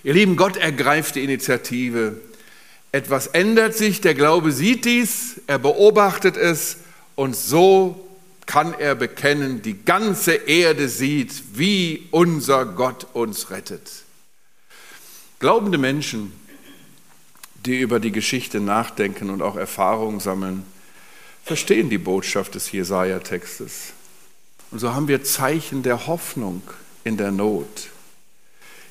Ihr 0.04 0.14
Lieben, 0.14 0.36
Gott 0.36 0.56
ergreift 0.56 1.16
die 1.16 1.24
Initiative, 1.24 2.20
etwas 2.92 3.26
ändert 3.26 3.74
sich, 3.74 4.00
der 4.00 4.14
Glaube 4.14 4.52
sieht 4.52 4.84
dies, 4.84 5.40
er 5.48 5.58
beobachtet 5.58 6.36
es 6.36 6.78
und 7.16 7.34
so 7.34 8.08
kann 8.46 8.74
er 8.74 8.94
bekennen, 8.94 9.60
die 9.60 9.84
ganze 9.84 10.34
Erde 10.34 10.88
sieht, 10.88 11.42
wie 11.54 12.06
unser 12.12 12.64
Gott 12.64 13.08
uns 13.12 13.50
rettet. 13.50 13.90
Glaubende 15.40 15.78
Menschen, 15.78 16.32
die 17.64 17.80
über 17.80 17.98
die 17.98 18.12
Geschichte 18.12 18.60
nachdenken 18.60 19.30
und 19.30 19.42
auch 19.42 19.56
Erfahrungen 19.56 20.20
sammeln, 20.20 20.64
verstehen 21.44 21.90
die 21.90 21.98
Botschaft 21.98 22.54
des 22.54 22.70
Jesaja-Textes. 22.70 23.92
Und 24.70 24.78
so 24.78 24.94
haben 24.94 25.08
wir 25.08 25.24
Zeichen 25.24 25.82
der 25.82 26.06
Hoffnung 26.06 26.62
in 27.04 27.16
der 27.16 27.32
Not. 27.32 27.88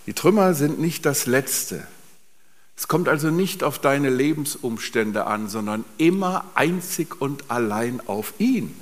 Die 0.06 0.14
Trümmer 0.14 0.54
sind 0.54 0.80
nicht 0.80 1.06
das 1.06 1.26
Letzte. 1.26 1.88
Es 2.78 2.88
kommt 2.88 3.08
also 3.08 3.30
nicht 3.30 3.64
auf 3.64 3.80
deine 3.80 4.10
Lebensumstände 4.10 5.28
an, 5.28 5.48
sondern 5.48 5.86
immer 5.98 6.46
einzig 6.56 7.22
und 7.22 7.50
allein 7.50 8.02
auf 8.06 8.34
ihn. 8.38 8.76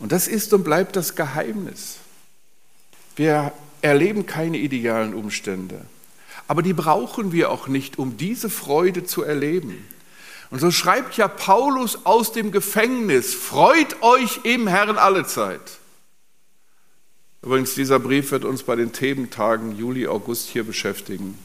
Und 0.00 0.12
das 0.12 0.26
ist 0.26 0.52
und 0.52 0.64
bleibt 0.64 0.96
das 0.96 1.14
Geheimnis. 1.14 1.98
Wir 3.16 3.52
erleben 3.82 4.26
keine 4.26 4.58
idealen 4.58 5.14
Umstände, 5.14 5.80
aber 6.48 6.62
die 6.62 6.72
brauchen 6.72 7.32
wir 7.32 7.50
auch 7.50 7.68
nicht, 7.68 7.98
um 7.98 8.16
diese 8.16 8.50
Freude 8.50 9.04
zu 9.04 9.22
erleben. 9.22 9.86
Und 10.50 10.58
so 10.58 10.70
schreibt 10.70 11.16
ja 11.16 11.28
Paulus 11.28 12.04
aus 12.04 12.32
dem 12.32 12.50
Gefängnis, 12.50 13.34
freut 13.34 14.02
euch 14.02 14.40
im 14.44 14.66
Herrn 14.66 14.98
allezeit. 14.98 15.78
Übrigens, 17.42 17.74
dieser 17.74 17.98
Brief 17.98 18.30
wird 18.30 18.44
uns 18.44 18.62
bei 18.62 18.74
den 18.74 18.92
Thementagen 18.92 19.76
Juli, 19.76 20.06
August 20.06 20.48
hier 20.48 20.64
beschäftigen. 20.64 21.38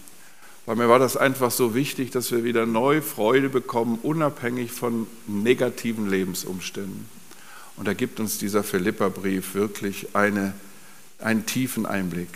Weil 0.69 0.75
mir 0.75 0.87
war 0.87 0.99
das 0.99 1.17
einfach 1.17 1.49
so 1.49 1.73
wichtig, 1.73 2.11
dass 2.11 2.29
wir 2.29 2.43
wieder 2.43 2.67
neu 2.67 3.01
Freude 3.01 3.49
bekommen, 3.49 3.97
unabhängig 4.03 4.71
von 4.71 5.07
negativen 5.25 6.07
Lebensumständen. 6.07 7.09
Und 7.75 7.87
da 7.87 7.95
gibt 7.95 8.19
uns 8.19 8.37
dieser 8.37 8.61
Philipperbrief 8.61 9.55
wirklich 9.55 10.15
eine, 10.15 10.53
einen 11.17 11.47
tiefen 11.47 11.87
Einblick. 11.87 12.29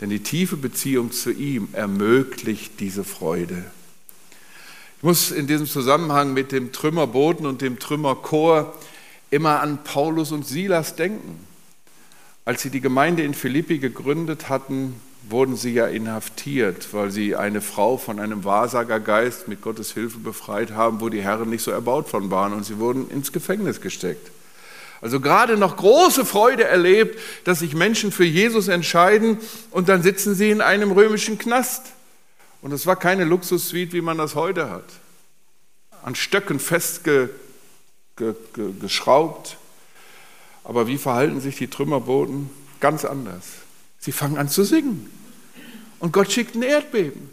Denn 0.00 0.08
die 0.08 0.22
tiefe 0.22 0.56
Beziehung 0.56 1.12
zu 1.12 1.32
ihm 1.32 1.68
ermöglicht 1.74 2.80
diese 2.80 3.04
Freude. 3.04 3.62
Ich 4.96 5.02
muss 5.02 5.30
in 5.30 5.46
diesem 5.46 5.66
Zusammenhang 5.66 6.32
mit 6.32 6.52
dem 6.52 6.72
Trümmerboten 6.72 7.44
und 7.44 7.60
dem 7.60 7.78
Trümmerchor 7.78 8.74
immer 9.30 9.60
an 9.60 9.84
Paulus 9.84 10.32
und 10.32 10.46
Silas 10.46 10.96
denken. 10.96 11.38
Als 12.46 12.62
sie 12.62 12.70
die 12.70 12.80
Gemeinde 12.80 13.22
in 13.22 13.34
Philippi 13.34 13.80
gegründet 13.80 14.48
hatten, 14.48 14.94
wurden 15.28 15.56
sie 15.56 15.72
ja 15.72 15.86
inhaftiert, 15.86 16.92
weil 16.92 17.10
sie 17.10 17.36
eine 17.36 17.60
Frau 17.60 17.98
von 17.98 18.18
einem 18.18 18.44
Wahrsagergeist 18.44 19.48
mit 19.48 19.62
Gottes 19.62 19.92
Hilfe 19.92 20.18
befreit 20.18 20.72
haben, 20.72 21.00
wo 21.00 21.08
die 21.08 21.22
Herren 21.22 21.50
nicht 21.50 21.62
so 21.62 21.70
erbaut 21.70 22.08
von 22.08 22.30
waren 22.30 22.52
und 22.52 22.64
sie 22.64 22.78
wurden 22.78 23.08
ins 23.10 23.32
Gefängnis 23.32 23.80
gesteckt. 23.80 24.30
Also 25.00 25.20
gerade 25.20 25.56
noch 25.56 25.76
große 25.76 26.26
Freude 26.26 26.64
erlebt, 26.64 27.18
dass 27.44 27.60
sich 27.60 27.74
Menschen 27.74 28.12
für 28.12 28.24
Jesus 28.24 28.68
entscheiden 28.68 29.38
und 29.70 29.88
dann 29.88 30.02
sitzen 30.02 30.34
sie 30.34 30.50
in 30.50 30.60
einem 30.60 30.92
römischen 30.92 31.38
Knast. 31.38 31.86
Und 32.60 32.72
es 32.72 32.86
war 32.86 32.96
keine 32.96 33.24
Luxussuite, 33.24 33.94
wie 33.94 34.02
man 34.02 34.18
das 34.18 34.34
heute 34.34 34.68
hat. 34.68 34.84
An 36.02 36.14
Stöcken 36.14 36.60
festgeschraubt. 36.60 39.56
Aber 40.64 40.86
wie 40.86 40.98
verhalten 40.98 41.40
sich 41.40 41.56
die 41.56 41.68
Trümmerboten? 41.68 42.50
Ganz 42.80 43.06
anders. 43.06 43.46
Sie 44.00 44.12
fangen 44.12 44.38
an 44.38 44.48
zu 44.48 44.64
singen. 44.64 45.08
Und 45.98 46.12
Gott 46.12 46.32
schickt 46.32 46.56
ein 46.56 46.62
Erdbeben. 46.62 47.30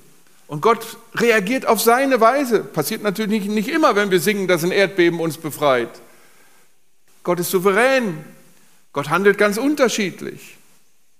Und 0.47 0.61
Gott 0.61 0.97
reagiert 1.15 1.65
auf 1.65 1.81
seine 1.81 2.21
Weise. 2.21 2.59
Passiert 2.59 3.01
natürlich 3.01 3.45
nicht 3.45 3.69
immer, 3.69 3.95
wenn 3.95 4.11
wir 4.11 4.19
singen, 4.19 4.47
dass 4.47 4.63
ein 4.63 4.71
Erdbeben 4.71 5.19
uns 5.19 5.37
befreit. 5.37 5.89
Gott 7.23 7.39
ist 7.39 7.49
souverän. 7.49 8.23
Gott 8.93 9.09
handelt 9.09 9.37
ganz 9.37 9.57
unterschiedlich. 9.57 10.57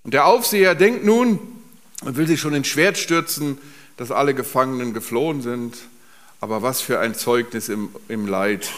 Und 0.04 0.14
der 0.14 0.26
Aufseher 0.26 0.76
denkt 0.76 1.06
nun 1.06 1.40
und 2.04 2.16
will 2.16 2.28
sich 2.28 2.40
schon 2.40 2.54
ins 2.54 2.68
Schwert 2.68 2.98
stürzen, 2.98 3.58
dass 3.98 4.12
alle 4.12 4.34
Gefangenen 4.34 4.94
geflohen 4.94 5.42
sind. 5.42 5.78
Aber 6.40 6.62
was 6.62 6.82
für 6.82 7.00
ein 7.00 7.16
Zeugnis 7.16 7.68
im, 7.68 7.90
im 8.08 8.28
Leid, 8.28 8.70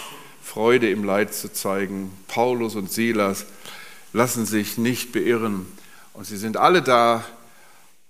Freude 0.43 0.89
im 0.89 1.03
Leid 1.03 1.33
zu 1.33 1.53
zeigen. 1.53 2.11
Paulus 2.27 2.75
und 2.75 2.91
Silas 2.91 3.45
lassen 4.13 4.45
sich 4.47 4.79
nicht 4.79 5.11
beirren. 5.11 5.67
Und 6.19 6.25
sie 6.25 6.35
sind 6.35 6.57
alle 6.57 6.81
da 6.81 7.23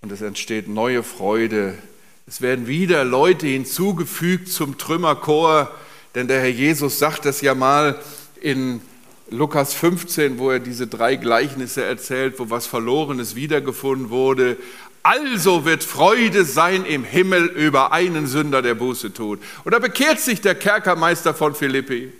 und 0.01 0.12
es 0.12 0.22
entsteht 0.22 0.68
neue 0.68 1.03
Freude. 1.03 1.78
Es 2.26 2.41
werden 2.41 2.66
wieder 2.66 3.03
Leute 3.03 3.45
hinzugefügt 3.45 4.47
zum 4.47 4.80
Trümmerchor, 4.80 5.70
denn 6.16 6.28
der 6.28 6.39
Herr 6.39 6.49
Jesus 6.49 6.97
sagt 6.97 7.26
das 7.26 7.41
ja 7.41 7.53
mal 7.53 7.99
in 8.41 8.82
Lukas 9.30 9.76
15, 9.76 10.39
wo 10.39 10.49
er 10.49 10.57
diese 10.60 10.88
drei 10.88 11.18
Gleichnisse 11.18 11.84
erzählt, 11.84 12.39
wo 12.39 12.49
was 12.49 12.66
Verlorenes 12.66 13.36
wiedergefunden 13.36 14.10
wurde. 14.10 14.57
Also 15.03 15.66
wird 15.66 15.84
Freude 15.84 16.45
sein 16.45 16.86
im 16.86 17.03
Himmel 17.03 17.45
über 17.45 17.91
einen 17.91 18.26
Sünder, 18.26 18.64
der 18.64 18.74
Buße 18.74 19.14
tut. 19.14 19.39
Und 19.66 19.72
da 19.72 19.78
bekehrt 19.78 20.20
sich 20.20 20.41
der 20.41 20.55
Kerkermeister 20.55 21.36
von 21.36 21.53
Philippi. 21.53 22.12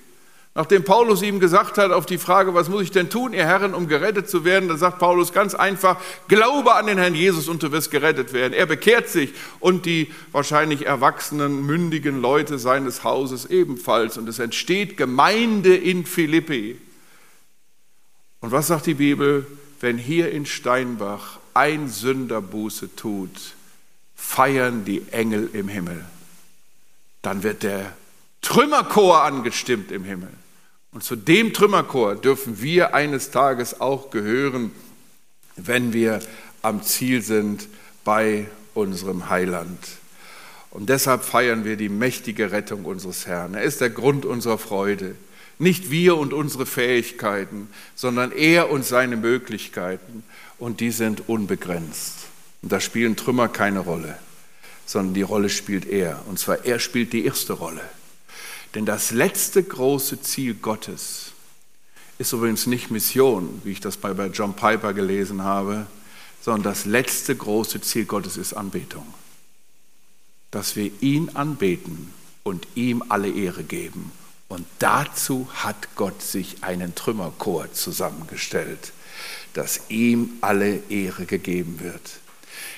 Nachdem 0.56 0.84
Paulus 0.84 1.22
ihm 1.22 1.39
gesagt 1.39 1.78
hat, 1.78 1.91
auf 1.91 2.06
die 2.06 2.18
Frage, 2.18 2.54
was 2.54 2.70
muss 2.70 2.82
ich 2.82 2.91
denn 2.91 3.10
tun, 3.10 3.34
ihr 3.34 3.45
Herren, 3.45 3.74
um 3.74 3.88
gerettet 3.88 4.30
zu 4.30 4.43
werden, 4.43 4.68
da 4.68 4.78
sagt 4.78 4.97
Paulus 5.00 5.32
ganz 5.32 5.54
einfach, 5.54 5.97
glaube 6.28 6.76
an 6.76 6.88
den 6.88 6.97
Herrn 6.97 7.14
Jesus 7.14 7.47
und 7.47 7.62
du 7.62 7.72
wirst 7.72 7.91
gerettet 7.91 8.34
werden. 8.34 8.54
Er 8.54 8.66
bekehrt 8.66 9.10
sich 9.10 9.34
und 9.60 9.86
die 9.86 10.12
wahrscheinlich 10.32 10.86
erwachsenen, 10.88 11.66
mündigen 11.66 12.20
Leute 12.20 12.58
seines 12.58 13.04
Hauses 13.04 13.45
ebenfalls. 13.45 14.18
Und 14.18 14.28
es 14.28 14.39
entsteht 14.39 14.97
Gemeinde 14.97 15.76
in 15.76 16.06
Philippi. 16.06 16.82
Und 18.41 18.52
was 18.52 18.68
sagt 18.68 18.88
die 18.88 18.95
Bibel? 18.95 19.45
Wenn 19.80 19.97
hier 19.97 20.32
in 20.32 20.45
Steinbach 20.45 21.38
ein 21.54 21.88
Sünder 21.89 22.41
Buße 22.41 22.95
tut, 22.95 23.54
feiern 24.16 24.84
die 24.84 25.04
Engel 25.12 25.50
im 25.54 25.68
Himmel. 25.68 26.04
Dann 27.22 27.43
wird 27.43 27.64
der 27.64 27.93
Trümmerchor 28.42 29.24
angestimmt 29.24 29.92
im 29.92 30.04
Himmel. 30.04 30.30
Und 30.92 31.04
zu 31.04 31.16
dem 31.16 31.54
Trümmerchor 31.54 32.16
dürfen 32.16 32.62
wir 32.62 32.96
eines 32.96 33.32
Tages 33.32 33.80
auch 33.80 34.10
gehören, 34.10 34.72
wenn 35.56 35.94
wir 35.94 36.20
am 36.62 36.82
Ziel 36.82 37.22
sind 37.22 37.68
bei 38.04 38.48
unserem 38.74 39.30
Heiland. 39.30 39.80
Und 40.72 40.90
deshalb 40.90 41.24
feiern 41.24 41.66
wir 41.66 41.78
die 41.78 41.90
mächtige 41.90 42.52
Rettung 42.52 42.86
unseres 42.86 43.28
Herrn. 43.28 43.54
Er 43.56 43.64
ist 43.64 43.82
der 43.82 43.90
Grund 43.90 44.26
unserer 44.26 44.58
Freude. 44.58 45.16
Nicht 45.58 45.92
wir 45.92 46.16
und 46.18 46.32
unsere 46.32 46.66
Fähigkeiten, 46.66 47.68
sondern 47.96 48.32
er 48.32 48.72
und 48.72 48.86
seine 48.86 49.18
Möglichkeiten. 49.18 50.24
Und 50.58 50.80
die 50.80 50.92
sind 50.92 51.28
unbegrenzt. 51.28 52.16
Und 52.62 52.72
da 52.72 52.80
spielen 52.80 53.16
Trümmer 53.16 53.48
keine 53.48 53.80
Rolle, 53.80 54.18
sondern 54.86 55.14
die 55.14 55.22
Rolle 55.22 55.50
spielt 55.50 55.86
er. 55.86 56.22
Und 56.28 56.40
zwar 56.40 56.66
er 56.66 56.80
spielt 56.80 57.14
die 57.14 57.26
erste 57.26 57.54
Rolle. 57.54 57.82
Denn 58.76 58.86
das 58.86 59.11
letzte 59.11 59.63
große 59.63 60.22
Ziel 60.22 60.53
Gottes 60.53 61.32
ist 62.20 62.34
übrigens 62.34 62.67
nicht 62.67 62.91
Mission, 62.91 63.61
wie 63.63 63.72
ich 63.72 63.80
das 63.80 63.97
bei 63.97 64.11
John 64.28 64.55
Piper 64.55 64.93
gelesen 64.93 65.43
habe, 65.43 65.88
sondern 66.41 66.63
das 66.63 66.86
letzte 66.86 67.36
große 67.36 67.82
Ziel 67.82 68.05
Gottes 68.05 68.38
ist 68.38 68.53
Anbetung. 68.53 69.05
Dass 70.51 70.76
wir 70.76 70.91
ihn 71.01 71.30
anbeten 71.34 72.13
und 72.43 72.67
ihm 72.76 73.03
alle 73.09 73.30
Ehre 73.30 73.63
geben. 73.63 74.11
Und 74.47 74.65
dazu 74.80 75.47
hat 75.53 75.95
Gott 75.95 76.22
sich 76.22 76.63
einen 76.63 76.95
Trümmerchor 76.95 77.72
zusammengestellt, 77.72 78.93
dass 79.53 79.82
ihm 79.89 80.32
alle 80.41 80.82
Ehre 80.89 81.26
gegeben 81.26 81.80
wird. 81.82 82.20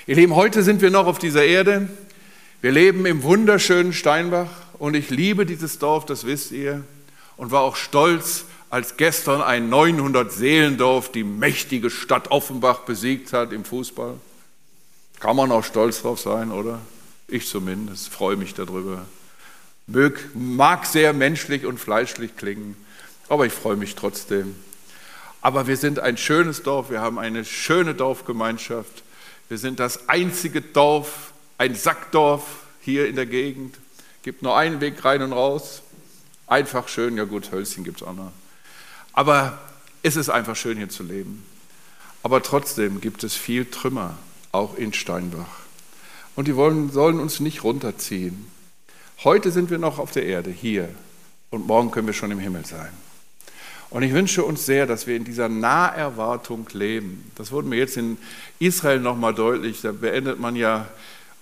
Ihr 0.06 0.16
Lieben, 0.16 0.34
heute 0.34 0.62
sind 0.62 0.82
wir 0.82 0.90
noch 0.90 1.06
auf 1.06 1.18
dieser 1.18 1.44
Erde. 1.44 1.88
Wir 2.60 2.72
leben 2.72 3.06
im 3.06 3.22
wunderschönen 3.22 3.92
Steinbach 3.92 4.50
und 4.82 4.94
ich 4.94 5.10
liebe 5.10 5.46
dieses 5.46 5.78
Dorf, 5.78 6.06
das 6.06 6.26
wisst 6.26 6.50
ihr, 6.50 6.82
und 7.36 7.52
war 7.52 7.60
auch 7.60 7.76
stolz, 7.76 8.46
als 8.68 8.96
gestern 8.96 9.40
ein 9.40 9.68
900 9.68 10.32
Seelendorf 10.32 11.12
die 11.12 11.22
mächtige 11.22 11.88
Stadt 11.88 12.32
Offenbach 12.32 12.80
besiegt 12.80 13.32
hat 13.32 13.52
im 13.52 13.64
Fußball. 13.64 14.14
Kann 15.20 15.36
man 15.36 15.52
auch 15.52 15.62
stolz 15.62 16.02
drauf 16.02 16.18
sein, 16.18 16.50
oder? 16.50 16.80
Ich 17.28 17.46
zumindest 17.46 18.08
freue 18.08 18.34
mich 18.34 18.54
darüber. 18.54 19.06
mag 20.34 20.84
sehr 20.84 21.12
menschlich 21.12 21.64
und 21.64 21.78
fleischlich 21.78 22.36
klingen, 22.36 22.74
aber 23.28 23.46
ich 23.46 23.52
freue 23.52 23.76
mich 23.76 23.94
trotzdem. 23.94 24.56
Aber 25.42 25.68
wir 25.68 25.76
sind 25.76 26.00
ein 26.00 26.16
schönes 26.16 26.64
Dorf, 26.64 26.90
wir 26.90 27.00
haben 27.00 27.20
eine 27.20 27.44
schöne 27.44 27.94
Dorfgemeinschaft. 27.94 29.04
Wir 29.48 29.58
sind 29.58 29.78
das 29.78 30.08
einzige 30.08 30.60
Dorf, 30.60 31.32
ein 31.56 31.76
Sackdorf 31.76 32.42
hier 32.80 33.06
in 33.06 33.14
der 33.14 33.26
Gegend. 33.26 33.76
Gibt 34.22 34.42
nur 34.42 34.56
einen 34.56 34.80
Weg 34.80 35.04
rein 35.04 35.22
und 35.22 35.32
raus. 35.32 35.82
Einfach 36.46 36.88
schön, 36.88 37.16
ja 37.16 37.24
gut, 37.24 37.50
Hölzchen 37.50 37.84
gibt 37.84 38.02
es 38.02 38.06
auch 38.06 38.14
noch. 38.14 38.32
Aber 39.12 39.58
es 40.02 40.16
ist 40.16 40.28
einfach 40.28 40.56
schön 40.56 40.76
hier 40.76 40.88
zu 40.88 41.02
leben. 41.02 41.44
Aber 42.22 42.42
trotzdem 42.42 43.00
gibt 43.00 43.24
es 43.24 43.34
viel 43.34 43.64
Trümmer, 43.64 44.16
auch 44.52 44.76
in 44.76 44.92
Steinbach. 44.92 45.62
Und 46.36 46.48
die 46.48 46.56
wollen, 46.56 46.90
sollen 46.90 47.20
uns 47.20 47.40
nicht 47.40 47.64
runterziehen. 47.64 48.46
Heute 49.24 49.50
sind 49.50 49.70
wir 49.70 49.78
noch 49.78 49.98
auf 49.98 50.12
der 50.12 50.24
Erde, 50.24 50.50
hier. 50.50 50.88
Und 51.50 51.66
morgen 51.66 51.90
können 51.90 52.06
wir 52.06 52.14
schon 52.14 52.30
im 52.30 52.38
Himmel 52.38 52.64
sein. 52.64 52.90
Und 53.90 54.02
ich 54.02 54.12
wünsche 54.12 54.42
uns 54.42 54.64
sehr, 54.64 54.86
dass 54.86 55.06
wir 55.06 55.16
in 55.16 55.24
dieser 55.24 55.50
Naherwartung 55.50 56.66
leben. 56.72 57.30
Das 57.34 57.52
wurde 57.52 57.68
mir 57.68 57.76
jetzt 57.76 57.98
in 57.98 58.16
Israel 58.58 59.00
nochmal 59.00 59.34
deutlich. 59.34 59.82
Da 59.82 59.92
beendet 59.92 60.40
man 60.40 60.56
ja 60.56 60.88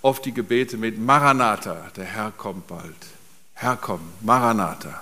oft 0.02 0.24
die 0.24 0.32
Gebete 0.32 0.76
mit 0.76 0.98
Maranatha, 0.98 1.90
der 1.96 2.04
Herr 2.04 2.32
kommt 2.36 2.66
bald. 2.66 2.96
Herr 3.54 3.76
komm, 3.76 4.00
Maranatha. 4.22 5.00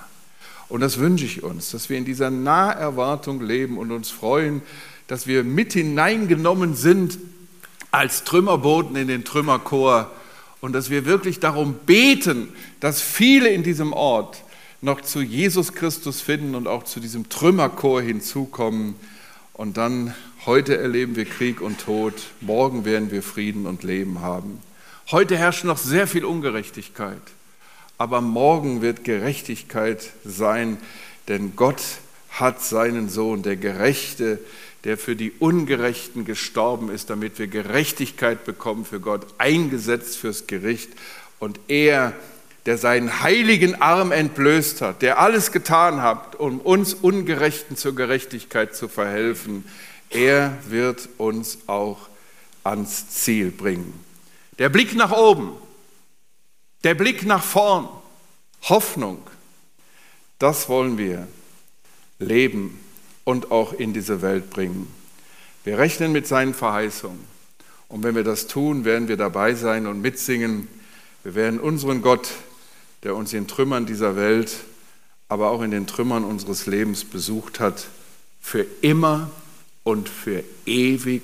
Und 0.67 0.81
das 0.81 0.99
wünsche 0.99 1.25
ich 1.25 1.43
uns, 1.43 1.71
dass 1.71 1.89
wir 1.89 1.97
in 1.97 2.05
dieser 2.05 2.29
Naherwartung 2.29 3.41
leben 3.41 3.77
und 3.77 3.91
uns 3.91 4.09
freuen, 4.11 4.61
dass 5.07 5.25
wir 5.25 5.43
mit 5.43 5.73
hineingenommen 5.73 6.75
sind 6.75 7.17
als 7.91 8.23
Trümmerboten 8.23 8.95
in 8.95 9.07
den 9.07 9.23
Trümmerchor 9.23 10.11
und 10.61 10.73
dass 10.73 10.89
wir 10.89 11.05
wirklich 11.05 11.39
darum 11.39 11.73
beten, 11.85 12.49
dass 12.79 13.01
viele 13.01 13.49
in 13.49 13.63
diesem 13.63 13.93
Ort 13.93 14.43
noch 14.81 15.01
zu 15.01 15.21
Jesus 15.21 15.73
Christus 15.73 16.21
finden 16.21 16.53
und 16.53 16.67
auch 16.67 16.83
zu 16.83 16.99
diesem 16.99 17.29
Trümmerchor 17.29 18.01
hinzukommen. 18.01 18.95
Und 19.53 19.77
dann, 19.77 20.13
heute 20.45 20.77
erleben 20.77 21.15
wir 21.15 21.25
Krieg 21.25 21.61
und 21.61 21.79
Tod, 21.79 22.13
morgen 22.39 22.85
werden 22.85 23.11
wir 23.11 23.23
Frieden 23.23 23.65
und 23.65 23.83
Leben 23.83 24.21
haben. 24.21 24.59
Heute 25.11 25.35
herrscht 25.37 25.63
noch 25.63 25.79
sehr 25.79 26.05
viel 26.05 26.23
Ungerechtigkeit, 26.23 27.21
aber 27.97 28.21
morgen 28.21 28.83
wird 28.83 29.03
Gerechtigkeit 29.03 30.11
sein, 30.23 30.77
denn 31.27 31.55
Gott 31.55 31.81
hat 32.29 32.61
seinen 32.61 33.09
Sohn, 33.09 33.41
der 33.41 33.55
Gerechte, 33.55 34.37
der 34.83 34.99
für 34.99 35.15
die 35.15 35.31
Ungerechten 35.39 36.25
gestorben 36.25 36.91
ist, 36.91 37.09
damit 37.09 37.39
wir 37.39 37.47
Gerechtigkeit 37.47 38.45
bekommen 38.45 38.85
für 38.85 38.99
Gott, 38.99 39.25
eingesetzt 39.39 40.15
fürs 40.15 40.45
Gericht. 40.45 40.91
Und 41.39 41.59
er, 41.67 42.13
der 42.67 42.77
seinen 42.77 43.23
heiligen 43.23 43.81
Arm 43.81 44.11
entblößt 44.11 44.81
hat, 44.81 45.01
der 45.01 45.17
alles 45.17 45.51
getan 45.51 46.03
hat, 46.03 46.35
um 46.35 46.59
uns 46.59 46.93
Ungerechten 46.93 47.77
zur 47.77 47.95
Gerechtigkeit 47.95 48.75
zu 48.75 48.87
verhelfen, 48.87 49.65
er 50.11 50.55
wird 50.67 51.09
uns 51.17 51.57
auch 51.65 52.09
ans 52.63 53.09
Ziel 53.09 53.49
bringen. 53.49 54.07
Der 54.59 54.67
Blick 54.67 54.93
nach 54.93 55.13
oben, 55.13 55.53
der 56.83 56.93
Blick 56.93 57.25
nach 57.25 57.43
vorn, 57.43 57.87
Hoffnung, 58.63 59.21
das 60.37 60.67
wollen 60.67 60.97
wir 60.97 61.27
leben 62.19 62.77
und 63.23 63.51
auch 63.51 63.71
in 63.71 63.93
diese 63.93 64.21
Welt 64.21 64.49
bringen. 64.49 64.93
Wir 65.63 65.77
rechnen 65.77 66.11
mit 66.11 66.27
seinen 66.27 66.53
Verheißungen. 66.53 67.23
Und 67.87 68.03
wenn 68.03 68.15
wir 68.15 68.25
das 68.25 68.47
tun, 68.47 68.83
werden 68.83 69.07
wir 69.07 69.15
dabei 69.15 69.53
sein 69.53 69.87
und 69.87 70.01
mitsingen. 70.01 70.67
Wir 71.23 71.35
werden 71.35 71.59
unseren 71.61 72.01
Gott, 72.01 72.29
der 73.03 73.15
uns 73.15 73.31
in 73.31 73.47
Trümmern 73.47 73.85
dieser 73.85 74.17
Welt, 74.17 74.57
aber 75.29 75.51
auch 75.51 75.61
in 75.61 75.71
den 75.71 75.87
Trümmern 75.87 76.25
unseres 76.25 76.65
Lebens 76.65 77.05
besucht 77.05 77.61
hat, 77.61 77.87
für 78.41 78.65
immer 78.81 79.31
und 79.83 80.09
für 80.09 80.43
ewig 80.65 81.23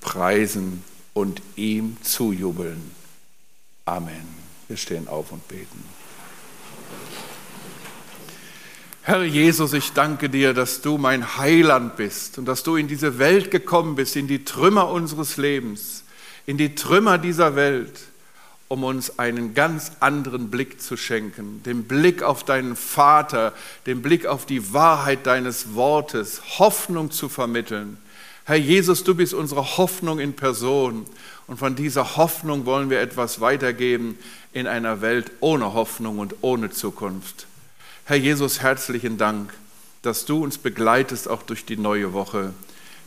preisen 0.00 0.84
und 1.16 1.40
ihm 1.56 1.96
zujubeln. 2.02 2.90
Amen. 3.86 4.26
Wir 4.68 4.76
stehen 4.76 5.08
auf 5.08 5.32
und 5.32 5.48
beten. 5.48 5.82
Herr 9.00 9.22
Jesus, 9.24 9.72
ich 9.72 9.92
danke 9.92 10.28
dir, 10.28 10.52
dass 10.52 10.82
du 10.82 10.98
mein 10.98 11.38
Heiland 11.38 11.96
bist 11.96 12.36
und 12.36 12.44
dass 12.44 12.64
du 12.64 12.76
in 12.76 12.86
diese 12.86 13.18
Welt 13.18 13.50
gekommen 13.50 13.94
bist, 13.94 14.14
in 14.14 14.26
die 14.26 14.44
Trümmer 14.44 14.90
unseres 14.90 15.38
Lebens, 15.38 16.04
in 16.44 16.58
die 16.58 16.74
Trümmer 16.74 17.16
dieser 17.16 17.56
Welt, 17.56 17.98
um 18.68 18.84
uns 18.84 19.18
einen 19.18 19.54
ganz 19.54 19.92
anderen 20.00 20.50
Blick 20.50 20.82
zu 20.82 20.98
schenken, 20.98 21.62
den 21.62 21.84
Blick 21.84 22.22
auf 22.22 22.44
deinen 22.44 22.76
Vater, 22.76 23.54
den 23.86 24.02
Blick 24.02 24.26
auf 24.26 24.44
die 24.44 24.74
Wahrheit 24.74 25.26
deines 25.26 25.74
Wortes, 25.74 26.58
Hoffnung 26.58 27.10
zu 27.10 27.30
vermitteln 27.30 27.96
Herr 28.46 28.56
Jesus, 28.56 29.02
du 29.02 29.16
bist 29.16 29.34
unsere 29.34 29.76
Hoffnung 29.76 30.20
in 30.20 30.32
Person. 30.32 31.04
Und 31.48 31.58
von 31.58 31.74
dieser 31.74 32.16
Hoffnung 32.16 32.64
wollen 32.64 32.90
wir 32.90 33.00
etwas 33.00 33.40
weitergeben 33.40 34.16
in 34.52 34.68
einer 34.68 35.00
Welt 35.00 35.32
ohne 35.40 35.74
Hoffnung 35.74 36.20
und 36.20 36.36
ohne 36.42 36.70
Zukunft. 36.70 37.48
Herr 38.04 38.16
Jesus, 38.16 38.62
herzlichen 38.62 39.18
Dank, 39.18 39.52
dass 40.02 40.26
du 40.26 40.44
uns 40.44 40.58
begleitest 40.58 41.26
auch 41.28 41.42
durch 41.42 41.64
die 41.64 41.76
neue 41.76 42.12
Woche. 42.12 42.54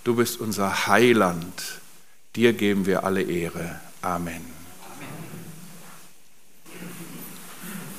Du 0.04 0.18
bist 0.18 0.42
unser 0.42 0.88
Heiland. 0.88 1.80
Dir 2.36 2.52
geben 2.52 2.86
wir 2.86 3.06
alle 3.06 3.22
Ehre. 3.22 3.80
Amen. 4.02 4.59